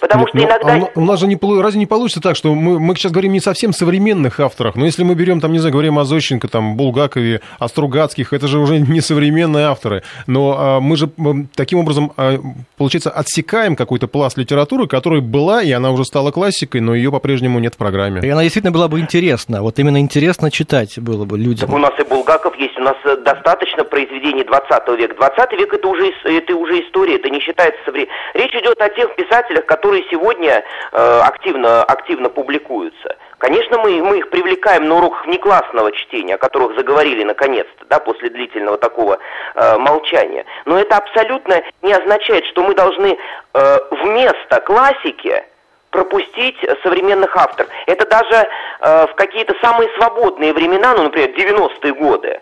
[0.00, 0.86] Потому Нет, что иногда...
[0.86, 3.40] А у нас же не, разве не получится так, что мы, мы сейчас говорим не
[3.40, 7.40] совсем современных авторах, но если мы берем, там, не знаю, говорим о Зощенко, там, Булгакове,
[7.58, 10.02] о Стругацких, это же уже не современные авторы.
[10.26, 11.10] Но а, мы же
[11.54, 12.38] таким образом, а,
[12.76, 17.58] получается, отсекаем какой-то пласт литературы, которая была, и она уже стала классикой, но ее по-прежнему
[17.58, 18.20] нет в программе.
[18.22, 19.62] И она действительно была бы интересна.
[19.62, 21.68] Вот именно интересно читать было бы людям.
[21.68, 25.14] Так у нас и Булгаков есть, у нас э, достаточно произведений 20 века.
[25.14, 28.14] 20 век это уже, это уже история, это не считается современным.
[28.34, 33.16] Речь идет о тех писателях, которые которые сегодня э, активно, активно публикуются.
[33.38, 38.28] Конечно, мы, мы их привлекаем на уроках внеклассного чтения, о которых заговорили наконец-то, да, после
[38.28, 39.18] длительного такого
[39.54, 40.44] э, молчания.
[40.64, 43.16] Но это абсолютно не означает, что мы должны
[43.54, 45.44] э, вместо классики
[45.90, 47.70] пропустить современных авторов.
[47.86, 48.48] Это даже
[48.80, 52.40] э, в какие-то самые свободные времена, ну, например, 90-е годы,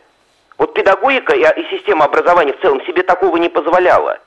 [0.57, 4.21] вот педагогика и, и система образования в целом себе такого не позволяла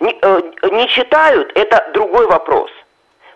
[0.00, 0.40] не, э,
[0.70, 2.70] не читают, это другой вопрос.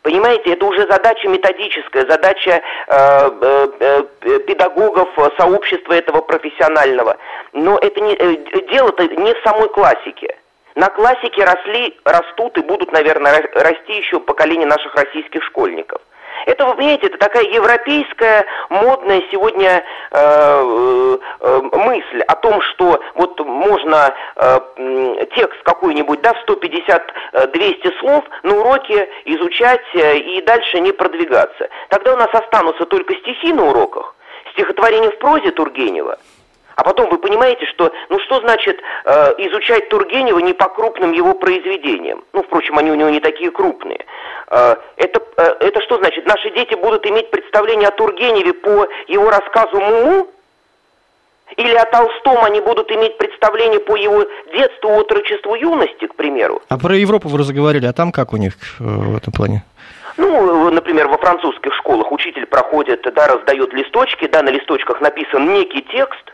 [0.03, 5.09] Понимаете, это уже задача методическая, задача э, э, э педагогов,
[5.39, 7.17] сообщества этого профессионального.
[7.53, 8.37] Но это не, э,
[8.73, 10.37] дело-то не в самой классике.
[10.75, 16.01] На классике росли, растут и будут, наверное, расти еще поколение наших российских школьников.
[16.47, 23.01] Это, вы понимаете, это такая европейская, модная сегодня э, э, э мысль о том, что
[23.15, 24.59] вот можно э,
[25.37, 31.69] текст какой-нибудь, да, в 150-200 слов на уроке изучать э, и дальше не продвигаться.
[31.89, 34.15] Тогда у нас останутся только стихи на уроках,
[34.53, 36.19] стихотворение в прозе Тургенева–
[36.77, 41.35] а потом вы понимаете, что, ну что значит э, изучать Тургенева не по крупным его
[41.35, 42.25] произведениям?
[42.33, 44.05] Ну, впрочем, они у него не такие крупные.
[44.51, 46.27] Э, это, э, это что значит?
[46.27, 50.29] Наши дети будут иметь представление о Тургеневе по его рассказу «Муму»?
[51.57, 56.63] Или о Толстом они будут иметь представление по его детству, отрочеству, юности, к примеру?
[56.69, 59.63] А про Европу вы разговаривали, а там как у них э, в этом плане?
[60.17, 65.83] Ну, например, во французских школах учитель проходит, да, раздает листочки, да, на листочках написан некий
[65.83, 66.33] текст,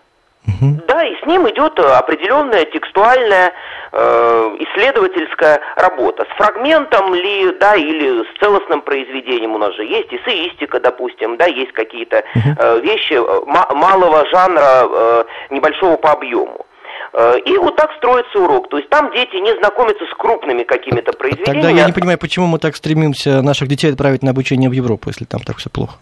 [0.49, 0.83] Угу.
[0.89, 3.53] Да, и с ним идет определенная текстуальная
[3.93, 6.25] э, исследовательская работа.
[6.25, 11.47] С фрагментом ли, да, или с целостным произведением у нас же есть эссеистика, допустим, да,
[11.47, 16.65] есть какие-то э, вещи э, малого жанра, э, небольшого по объему.
[17.13, 18.71] Э, и вот так строится урок.
[18.71, 21.63] То есть там дети не знакомятся с крупными какими-то произведениями.
[21.63, 25.11] Тогда я не понимаю, почему мы так стремимся наших детей отправить на обучение в Европу,
[25.11, 25.97] если там так все плохо.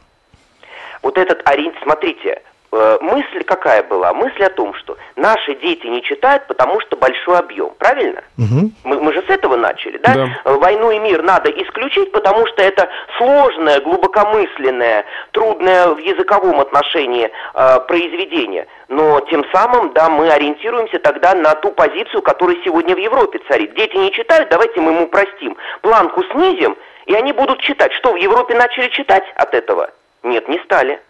[1.02, 4.12] Вот этот ориентир, смотрите, Э, мысль какая была?
[4.12, 8.22] Мысль о том, что наши дети не читают, потому что большой объем, правильно?
[8.38, 8.70] Угу.
[8.84, 10.14] Мы, мы же с этого начали, да?
[10.14, 10.28] да?
[10.44, 17.30] Э, Войну и мир надо исключить, потому что это сложное, глубокомысленное, трудное в языковом отношении
[17.54, 18.66] э, произведение.
[18.88, 23.74] Но тем самым, да, мы ориентируемся тогда на ту позицию, которая сегодня в Европе царит.
[23.74, 25.56] Дети не читают, давайте мы ему простим.
[25.82, 27.92] Планку снизим, и они будут читать.
[27.94, 29.90] Что, в Европе начали читать от этого?
[30.22, 31.00] Нет, не стали.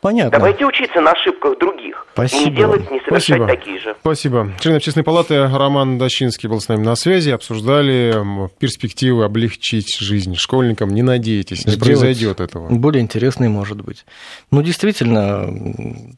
[0.00, 0.38] Понятно.
[0.38, 2.06] Давайте учиться на ошибках других.
[2.12, 2.42] Спасибо.
[2.42, 3.46] И не делать, не совершать Спасибо.
[3.46, 3.96] такие же.
[4.00, 4.52] Спасибо.
[4.60, 7.30] Член общественной палаты Роман Дощинский был с нами на связи.
[7.30, 8.16] Обсуждали
[8.58, 10.90] перспективы облегчить жизнь школьникам.
[10.90, 12.68] Не надейтесь, не Сделать произойдет этого.
[12.68, 14.04] Более интересный может быть.
[14.52, 15.48] Ну, действительно,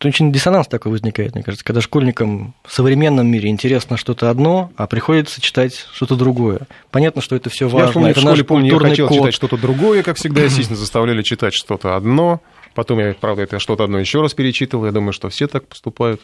[0.04, 4.86] очень диссонанс такой возникает, мне кажется, когда школьникам в современном мире интересно что-то одно, а
[4.86, 6.60] приходится читать что-то другое.
[6.90, 7.88] Понятно, что это все важно.
[7.88, 9.18] Я помню, это в школе помню, я хотел код.
[9.18, 12.40] читать что-то другое, как всегда, естественно, заставляли читать что-то одно.
[12.74, 14.86] Потом я, правда, это что-то одно еще раз перечитывал.
[14.86, 16.20] Я думаю, что все так поступают.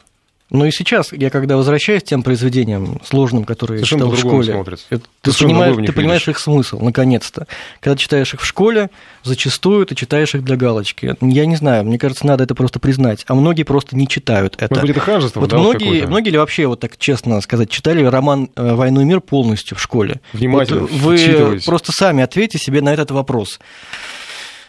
[0.49, 4.65] Ну и сейчас, я когда возвращаюсь к тем произведениям сложным, которые Совершенно читал в школе,
[4.91, 7.49] это, ты, понимаешь, ты понимаешь их смысл, наконец-то.
[7.81, 8.91] Когда читаешь их в школе,
[9.25, 11.17] зачастую ты читаешь их для галочки.
[11.21, 13.25] Я не знаю, мне кажется, надо это просто признать.
[13.27, 14.75] А многие просто не читают это.
[14.75, 17.69] Может быть, это ханжество, вот да, многие, вот многие ли вообще, вот так честно сказать,
[17.69, 20.21] читали роман э, «Войну и мир» полностью в школе?
[20.33, 23.59] Внимательно, вот Вы просто сами ответьте себе на этот вопрос.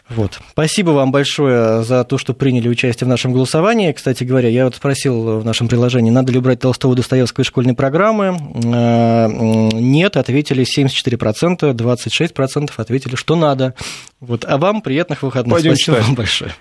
[0.09, 0.39] Вот.
[0.51, 3.91] Спасибо вам большое за то, что приняли участие в нашем голосовании.
[3.91, 7.73] Кстати говоря, я вот спросил в нашем приложении, надо ли убрать Толстого Достоевского из школьной
[7.73, 8.37] программы.
[8.63, 9.27] Э,
[9.73, 13.73] нет, ответили 74%, 26% ответили, что надо.
[14.21, 14.45] Вот.
[14.45, 15.53] А вам приятных выходных.
[15.53, 16.07] Пойдем Спасибо читать.
[16.07, 16.51] вам большое.